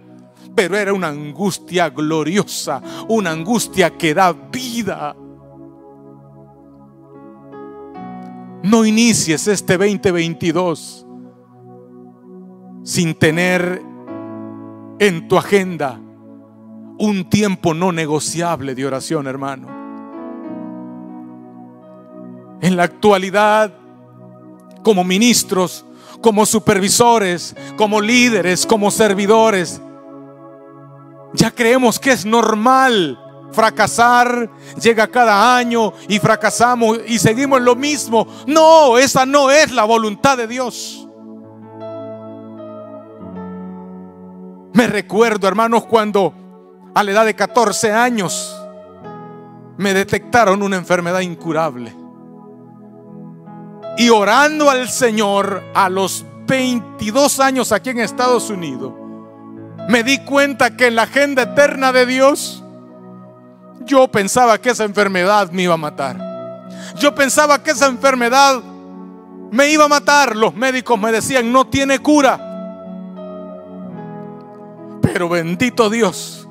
Pero 0.54 0.76
era 0.76 0.92
una 0.92 1.08
angustia 1.08 1.90
gloriosa, 1.90 2.82
una 3.08 3.30
angustia 3.30 3.90
que 3.96 4.14
da 4.14 4.32
vida. 4.32 5.14
No 8.62 8.84
inicies 8.84 9.46
este 9.46 9.76
2022 9.76 11.06
sin 12.82 13.14
tener 13.14 13.82
en 14.98 15.28
tu 15.28 15.36
agenda 15.36 16.00
un 16.98 17.28
tiempo 17.30 17.72
no 17.72 17.92
negociable 17.92 18.74
de 18.74 18.86
oración, 18.86 19.26
hermano. 19.26 19.68
En 22.60 22.76
la 22.76 22.82
actualidad 22.82 23.79
como 24.82 25.04
ministros, 25.04 25.84
como 26.20 26.46
supervisores, 26.46 27.54
como 27.76 28.00
líderes, 28.00 28.66
como 28.66 28.90
servidores. 28.90 29.80
Ya 31.34 31.50
creemos 31.50 31.98
que 31.98 32.12
es 32.12 32.24
normal 32.24 33.18
fracasar, 33.52 34.50
llega 34.80 35.08
cada 35.08 35.56
año 35.56 35.92
y 36.08 36.18
fracasamos 36.18 37.00
y 37.06 37.18
seguimos 37.18 37.60
lo 37.60 37.76
mismo. 37.76 38.26
No, 38.46 38.98
esa 38.98 39.26
no 39.26 39.50
es 39.50 39.72
la 39.72 39.84
voluntad 39.84 40.36
de 40.36 40.46
Dios. 40.46 41.06
Me 44.72 44.86
recuerdo, 44.86 45.48
hermanos, 45.48 45.84
cuando 45.86 46.32
a 46.94 47.02
la 47.02 47.10
edad 47.10 47.24
de 47.24 47.34
14 47.34 47.92
años 47.92 48.56
me 49.76 49.94
detectaron 49.94 50.62
una 50.62 50.76
enfermedad 50.76 51.20
incurable. 51.20 51.99
Y 54.00 54.08
orando 54.08 54.70
al 54.70 54.88
Señor 54.88 55.62
a 55.74 55.90
los 55.90 56.24
22 56.46 57.38
años 57.38 57.70
aquí 57.70 57.90
en 57.90 58.00
Estados 58.00 58.48
Unidos, 58.48 58.94
me 59.90 60.02
di 60.02 60.24
cuenta 60.24 60.74
que 60.74 60.86
en 60.86 60.94
la 60.94 61.02
agenda 61.02 61.42
eterna 61.42 61.92
de 61.92 62.06
Dios, 62.06 62.64
yo 63.84 64.08
pensaba 64.08 64.56
que 64.56 64.70
esa 64.70 64.84
enfermedad 64.84 65.50
me 65.50 65.64
iba 65.64 65.74
a 65.74 65.76
matar. 65.76 66.16
Yo 66.98 67.14
pensaba 67.14 67.62
que 67.62 67.72
esa 67.72 67.88
enfermedad 67.88 68.62
me 69.50 69.70
iba 69.70 69.84
a 69.84 69.88
matar. 69.88 70.34
Los 70.34 70.54
médicos 70.54 70.98
me 70.98 71.12
decían, 71.12 71.52
no 71.52 71.66
tiene 71.66 71.98
cura. 71.98 72.40
Pero 75.02 75.28
bendito 75.28 75.90
Dios, 75.90 76.48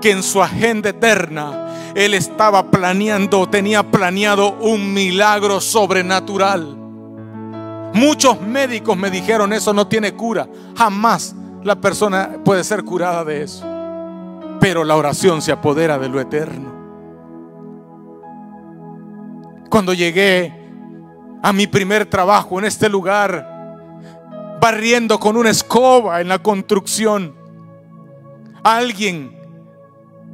que 0.00 0.10
en 0.10 0.24
su 0.24 0.42
agenda 0.42 0.90
eterna 0.90 1.92
Él 1.94 2.14
estaba 2.14 2.68
planeando, 2.68 3.48
tenía 3.48 3.88
planeado 3.88 4.54
un 4.54 4.92
milagro 4.92 5.60
sobrenatural. 5.60 6.79
Muchos 7.94 8.40
médicos 8.40 8.96
me 8.96 9.10
dijeron, 9.10 9.52
eso 9.52 9.72
no 9.72 9.86
tiene 9.86 10.14
cura. 10.14 10.48
Jamás 10.76 11.34
la 11.62 11.76
persona 11.76 12.38
puede 12.44 12.64
ser 12.64 12.84
curada 12.84 13.24
de 13.24 13.42
eso. 13.42 13.64
Pero 14.60 14.84
la 14.84 14.96
oración 14.96 15.42
se 15.42 15.52
apodera 15.52 15.98
de 15.98 16.08
lo 16.08 16.20
eterno. 16.20 16.70
Cuando 19.68 19.92
llegué 19.94 20.52
a 21.42 21.52
mi 21.52 21.66
primer 21.66 22.06
trabajo 22.06 22.58
en 22.58 22.66
este 22.66 22.88
lugar, 22.88 23.60
barriendo 24.60 25.18
con 25.18 25.36
una 25.36 25.50
escoba 25.50 26.20
en 26.20 26.28
la 26.28 26.38
construcción, 26.38 27.34
alguien 28.62 29.38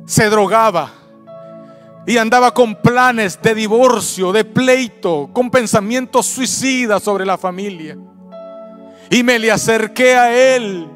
se 0.04 0.28
drogaba 0.28 0.90
y 2.06 2.18
andaba 2.18 2.54
con 2.54 2.80
planes 2.80 3.40
de 3.42 3.54
divorcio, 3.54 4.32
de 4.32 4.44
pleito, 4.44 5.28
con 5.32 5.50
pensamientos 5.50 6.26
suicidas 6.26 7.02
sobre 7.02 7.26
la 7.26 7.36
familia. 7.36 7.96
Y 9.10 9.24
me 9.24 9.38
le 9.38 9.50
acerqué 9.50 10.14
a 10.14 10.54
él, 10.54 10.88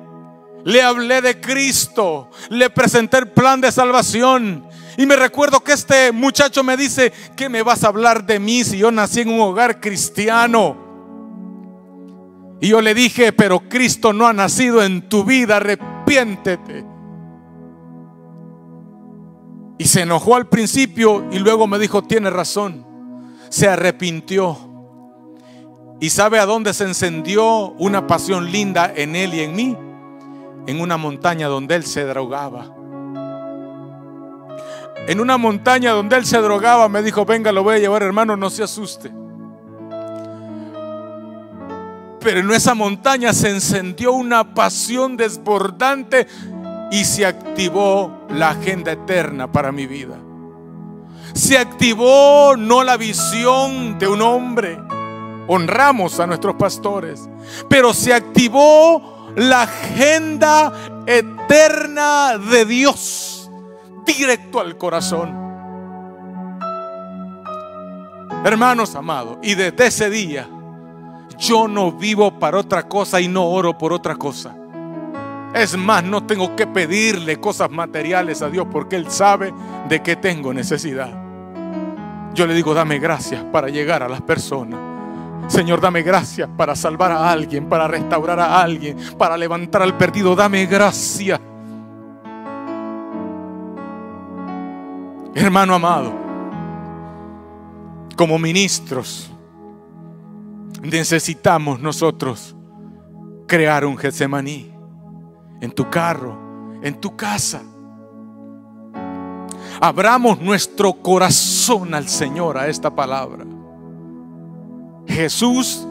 le 0.65 0.83
hablé 0.83 1.21
de 1.21 1.41
Cristo, 1.41 2.31
le 2.49 2.71
presenté 2.71 3.19
el 3.19 3.29
plan 3.29 3.61
de 3.61 3.73
salvación. 3.73 4.65
Y 4.97 5.07
me 5.07 5.17
recuerdo 5.17 5.61
que 5.61 5.73
este 5.73 6.13
muchacho 6.13 6.63
me 6.63 6.77
dice, 6.77 7.13
¿qué 7.37 7.49
me 7.49 7.63
vas 7.63 7.83
a 7.83 7.89
hablar 7.89 8.25
de 8.25 8.39
mí 8.39 8.63
si 8.63 8.79
yo 8.79 8.93
nací 8.93 9.23
en 9.23 9.31
un 9.31 9.41
hogar 9.41 9.81
cristiano? 9.81 10.91
Y 12.61 12.69
yo 12.69 12.81
le 12.81 12.95
dije, 12.95 13.33
pero 13.33 13.69
Cristo 13.69 14.13
no 14.13 14.27
ha 14.27 14.33
nacido 14.33 14.83
en 14.83 15.09
tu 15.09 15.25
vida, 15.25 15.57
arrepiéntete. 15.57 16.90
Y 19.81 19.87
se 19.87 20.03
enojó 20.03 20.37
al 20.37 20.47
principio 20.47 21.25
y 21.33 21.39
luego 21.39 21.67
me 21.67 21.79
dijo, 21.79 22.03
tiene 22.03 22.29
razón. 22.29 22.85
Se 23.49 23.67
arrepintió. 23.67 24.59
¿Y 25.99 26.11
sabe 26.11 26.39
a 26.39 26.45
dónde 26.45 26.75
se 26.75 26.85
encendió 26.85 27.71
una 27.79 28.07
pasión 28.07 28.53
linda 28.53 28.93
en 28.95 29.17
él 29.17 29.33
y 29.33 29.41
en 29.41 29.57
mí? 29.57 29.75
En 30.67 30.83
una 30.83 30.99
montaña 30.99 31.49
donde 31.49 31.77
él 31.77 31.87
se 31.87 32.05
drogaba. 32.05 32.75
En 35.09 35.19
una 35.19 35.39
montaña 35.39 35.93
donde 35.93 36.17
él 36.17 36.27
se 36.27 36.37
drogaba, 36.37 36.91
me 36.91 37.03
dijo, 37.03 37.25
venga, 37.25 37.51
lo 37.51 37.63
voy 37.63 37.77
a 37.77 37.79
llevar, 37.79 38.03
hermano, 38.03 38.37
no 38.37 38.51
se 38.51 38.63
asuste. 38.63 39.11
Pero 42.21 42.41
en 42.41 42.51
esa 42.51 42.75
montaña 42.75 43.33
se 43.33 43.49
encendió 43.49 44.13
una 44.13 44.53
pasión 44.53 45.17
desbordante 45.17 46.27
y 46.91 47.03
se 47.07 47.25
activó 47.25 48.20
la 48.33 48.51
agenda 48.51 48.93
eterna 48.93 49.51
para 49.51 49.73
mi 49.73 49.87
vida. 49.87 50.19
Se 51.35 51.59
activó 51.59 52.57
no 52.57 52.83
la 52.83 52.97
visión 52.97 53.99
de 53.99 54.09
un 54.09 54.23
hombre, 54.23 54.79
honramos 55.47 56.19
a 56.21 56.27
nuestros 56.27 56.57
pastores, 56.57 57.29
pero 57.69 57.95
se 57.95 58.13
activó 58.13 59.33
la 59.37 59.63
agenda 59.63 60.73
eterna 61.07 62.39
de 62.39 62.65
Dios 62.65 63.51
directo 64.05 64.61
al 64.61 64.77
corazón. 64.77 65.39
Hermanos 68.45 68.95
amados, 68.95 69.39
y 69.43 69.55
desde 69.55 69.87
ese 69.87 70.11
día 70.11 70.49
yo 71.39 71.69
no 71.69 71.93
vivo 71.93 72.39
para 72.39 72.59
otra 72.59 72.89
cosa 72.89 73.21
y 73.21 73.29
no 73.29 73.47
oro 73.47 73.77
por 73.77 73.93
otra 73.93 74.17
cosa. 74.17 74.57
Es 75.55 75.77
más, 75.77 76.05
no 76.05 76.25
tengo 76.25 76.55
que 76.55 76.67
pedirle 76.67 77.41
cosas 77.41 77.71
materiales 77.71 78.41
a 78.41 78.49
Dios 78.49 78.67
porque 78.71 78.97
Él 78.97 79.11
sabe 79.11 79.53
de 79.89 80.01
qué 80.01 80.17
tengo 80.17 80.55
necesidad. 80.55 81.13
Yo 82.35 82.47
le 82.47 82.55
digo, 82.55 82.73
dame 82.73 82.99
gracias 83.01 83.43
para 83.45 83.69
llegar 83.69 84.03
a 84.03 84.09
las 84.09 84.23
personas. 84.23 84.79
Señor, 85.49 85.81
dame 85.81 86.03
gracias 86.03 86.49
para 86.57 86.77
salvar 86.77 87.11
a 87.11 87.29
alguien, 87.29 87.69
para 87.69 87.89
restaurar 87.89 88.39
a 88.39 88.63
alguien, 88.63 88.97
para 89.19 89.37
levantar 89.37 89.83
al 89.83 89.97
perdido. 89.97 90.37
Dame 90.37 90.65
gracias. 90.67 91.41
Hermano 95.35 95.75
amado, 95.75 96.13
como 98.17 98.39
ministros, 98.39 99.31
necesitamos 100.83 101.81
nosotros 101.81 102.55
crear 103.47 103.85
un 103.85 103.97
Getsemaní 103.97 104.70
en 105.61 105.73
tu 105.73 105.89
carro, 105.91 106.37
en 106.83 107.01
tu 107.01 107.17
casa. 107.17 107.63
Abramos 109.81 110.41
nuestro 110.41 110.93
corazón 110.93 111.95
al 111.95 112.09
Señor 112.09 112.59
a 112.59 112.69
esta 112.69 112.95
palabra. 112.95 113.45
Jesús 115.07 115.87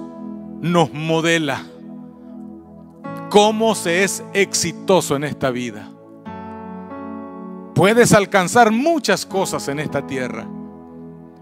nos 0.61 0.93
modela 0.93 1.63
cómo 3.29 3.75
se 3.75 4.03
es 4.03 4.23
exitoso 4.33 5.15
en 5.15 5.23
esta 5.23 5.49
vida. 5.49 5.89
Puedes 7.73 8.13
alcanzar 8.13 8.71
muchas 8.71 9.25
cosas 9.25 9.67
en 9.69 9.79
esta 9.79 10.05
tierra, 10.05 10.47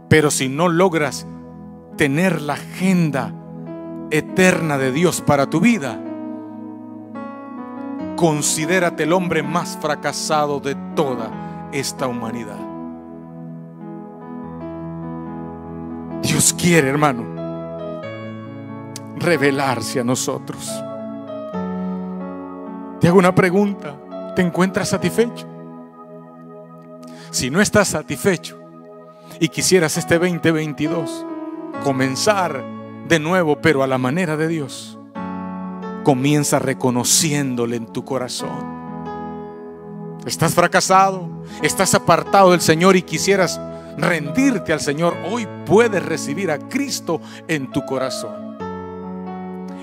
pero 0.08 0.30
si 0.30 0.50
no 0.50 0.70
logras 0.70 1.26
tener 1.98 2.42
la 2.42 2.54
agenda 2.54 3.34
eterna 4.12 4.78
de 4.78 4.92
Dios 4.92 5.22
para 5.22 5.50
tu 5.50 5.60
vida, 5.60 6.00
considérate 8.18 9.04
el 9.04 9.14
hombre 9.14 9.44
más 9.44 9.78
fracasado 9.80 10.60
de 10.60 10.76
toda 10.96 11.70
esta 11.72 12.08
humanidad. 12.08 12.60
Dios 16.24 16.54
quiere, 16.54 16.90
hermano, 16.90 17.24
revelarse 19.16 20.02
a 20.02 20.04
nosotros. 20.04 20.68
Te 23.00 23.08
hago 23.08 23.20
una 23.20 23.34
pregunta. 23.34 23.96
¿Te 24.36 24.42
encuentras 24.42 24.90
satisfecho? 24.90 25.48
Si 27.32 27.50
no 27.50 27.62
estás 27.62 27.90
satisfecho 27.90 28.60
y 29.40 29.50
quisieras 29.50 29.98
este 29.98 30.18
2022 30.18 31.26
comenzar 31.84 32.64
de 33.08 33.20
nuevo, 33.20 33.62
pero 33.62 33.84
a 33.84 33.88
la 33.88 33.98
manera 33.98 34.36
de 34.38 34.48
Dios, 34.48 34.97
comienza 36.08 36.58
reconociéndole 36.58 37.76
en 37.76 37.86
tu 37.86 38.06
corazón. 38.06 38.48
Estás 40.26 40.56
fracasado, 40.56 41.28
estás 41.62 41.94
apartado 41.96 42.52
del 42.52 42.62
Señor 42.62 42.96
y 42.96 43.02
quisieras 43.02 43.60
rendirte 43.98 44.72
al 44.72 44.80
Señor. 44.80 45.18
Hoy 45.30 45.46
puedes 45.66 46.02
recibir 46.06 46.50
a 46.50 46.60
Cristo 46.60 47.20
en 47.50 47.70
tu 47.74 47.86
corazón. 47.86 48.58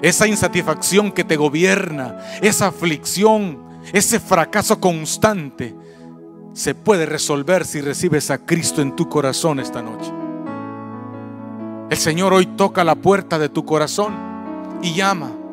Esa 0.00 0.26
insatisfacción 0.26 1.12
que 1.12 1.24
te 1.24 1.36
gobierna, 1.36 2.16
esa 2.40 2.68
aflicción, 2.68 3.62
ese 3.92 4.18
fracaso 4.18 4.80
constante, 4.80 5.74
se 6.54 6.74
puede 6.74 7.04
resolver 7.04 7.66
si 7.66 7.82
recibes 7.82 8.30
a 8.30 8.38
Cristo 8.38 8.80
en 8.80 8.96
tu 8.96 9.10
corazón 9.10 9.60
esta 9.60 9.82
noche. 9.82 10.10
El 11.90 11.98
Señor 11.98 12.32
hoy 12.32 12.46
toca 12.46 12.82
la 12.82 12.94
puerta 12.94 13.38
de 13.38 13.50
tu 13.50 13.66
corazón 13.66 14.14
y 14.80 14.94
llama. 14.94 15.43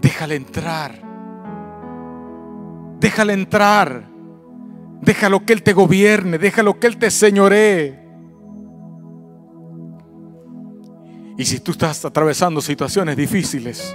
Déjale 0.00 0.36
entrar. 0.36 0.94
Déjale 3.00 3.32
entrar. 3.32 4.08
Déjalo 5.02 5.44
que 5.44 5.52
Él 5.52 5.62
te 5.62 5.72
gobierne. 5.72 6.38
Déjalo 6.38 6.78
que 6.78 6.86
Él 6.86 6.96
te 6.98 7.10
señoree. 7.10 8.08
Y 11.36 11.44
si 11.44 11.60
tú 11.60 11.70
estás 11.70 12.04
atravesando 12.04 12.60
situaciones 12.60 13.16
difíciles, 13.16 13.94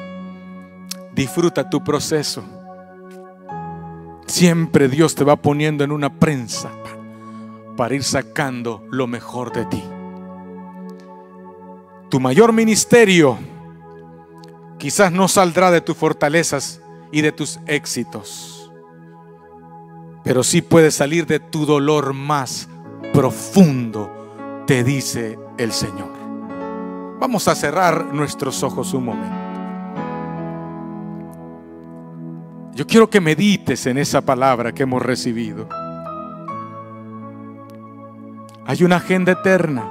disfruta 1.14 1.70
tu 1.70 1.84
proceso. 1.84 2.44
Siempre 4.26 4.88
Dios 4.88 5.14
te 5.14 5.26
va 5.26 5.36
poniendo 5.36 5.84
en 5.84 5.92
una 5.92 6.20
prensa 6.20 6.72
para 7.76 7.96
ir 7.96 8.04
sacando 8.04 8.86
lo 8.92 9.08
mejor 9.08 9.52
de 9.52 9.66
ti. 9.66 9.84
Tu 12.10 12.20
mayor 12.20 12.54
ministerio 12.54 13.38
quizás 14.84 15.14
no 15.14 15.30
saldrá 15.30 15.72
de 15.72 15.80
tus 15.80 15.96
fortalezas 15.96 16.82
y 17.10 17.22
de 17.22 17.32
tus 17.32 17.58
éxitos, 17.68 18.70
pero 20.26 20.44
sí 20.44 20.62
puede 20.62 20.92
salir 20.92 21.26
de 21.26 21.40
tu 21.40 21.66
dolor 21.66 22.12
más 22.12 22.68
profundo, 23.14 24.12
te 24.68 24.84
dice 24.84 25.40
el 25.58 25.72
Señor. 25.72 26.12
Vamos 27.18 27.48
a 27.48 27.56
cerrar 27.56 28.14
nuestros 28.14 28.62
ojos 28.62 28.94
un 28.94 29.06
momento. 29.06 29.38
Yo 32.76 32.86
quiero 32.86 33.10
que 33.10 33.22
medites 33.22 33.86
en 33.86 33.98
esa 33.98 34.20
palabra 34.20 34.74
que 34.74 34.84
hemos 34.84 35.02
recibido. 35.02 35.70
Hay 38.66 38.84
una 38.84 38.98
agenda 38.98 39.32
eterna. 39.32 39.90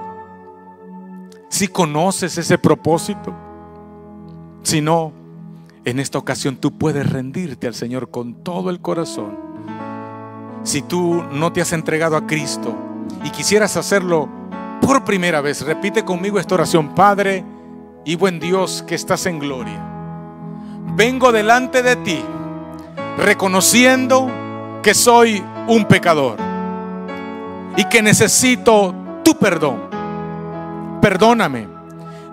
Si 1.49 1.69
conoces 1.69 2.37
ese 2.37 2.59
propósito, 2.59 3.35
si 4.63 4.81
no, 4.81 5.13
en 5.85 5.99
esta 5.99 6.19
ocasión 6.19 6.57
tú 6.57 6.79
puedes 6.79 7.11
rendirte 7.11 7.67
al 7.67 7.75
Señor 7.75 8.11
con 8.11 8.35
todo 8.35 8.71
el 8.71 8.81
corazón. 8.81 9.37
Si 10.63 10.83
tú 10.83 11.25
no 11.33 11.53
te 11.53 11.61
has 11.61 11.73
entregado 11.73 12.17
a 12.17 12.27
Cristo 12.27 12.75
y 13.25 13.31
quisieras 13.31 13.77
hacerlo 13.77 14.29
por 14.81 15.05
primera 15.05 15.41
vez, 15.41 15.63
repite 15.63 16.05
conmigo 16.05 16.39
esta 16.39 16.55
oración, 16.55 16.95
Padre 16.95 17.45
y 18.05 18.17
buen 18.17 18.39
Dios 18.39 18.85
que 18.87 18.95
estás 18.95 19.27
en 19.27 19.39
gloria. 19.39 19.89
Vengo 20.95 21.33
delante 21.33 21.83
de 21.83 21.97
ti 21.97 22.23
reconociendo 23.19 24.31
que 24.83 24.95
soy 24.95 25.43
un 25.69 25.85
pecador 25.85 26.37
y 27.77 27.85
que 27.89 28.03
necesito 28.03 28.95
tu 29.25 29.37
perdón. 29.37 29.83
Perdóname, 31.01 31.72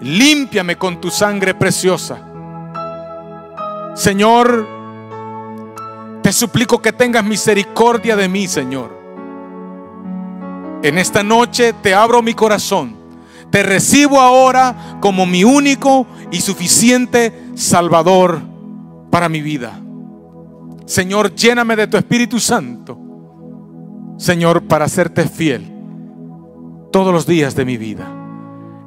límpiame 0.02 0.78
con 0.78 1.02
tu 1.02 1.10
sangre 1.10 1.54
preciosa. 1.54 2.26
Señor, 3.96 4.68
te 6.22 6.32
suplico 6.32 6.82
que 6.82 6.94
tengas 6.94 7.24
misericordia 7.24 8.16
de 8.16 8.30
mí, 8.30 8.48
Señor. 8.48 8.98
En 10.84 10.98
esta 10.98 11.24
noche 11.24 11.74
te 11.74 11.94
abro 11.94 12.22
mi 12.22 12.34
corazón. 12.34 12.98
Te 13.50 13.64
recibo 13.64 14.20
ahora 14.20 14.98
como 15.02 15.26
mi 15.26 15.44
único 15.44 16.06
y 16.32 16.40
suficiente 16.40 17.48
Salvador 17.56 18.42
para 19.10 19.28
mi 19.28 19.42
vida. 19.42 19.80
Señor, 20.86 21.36
lléname 21.36 21.76
de 21.76 21.88
tu 21.88 21.98
Espíritu 21.98 22.40
Santo. 22.40 22.98
Señor, 24.18 24.64
para 24.64 24.88
serte 24.88 25.28
fiel 25.28 25.72
todos 26.92 27.14
los 27.14 27.26
días 27.26 27.56
de 27.56 27.66
mi 27.66 27.78
vida. 27.78 28.19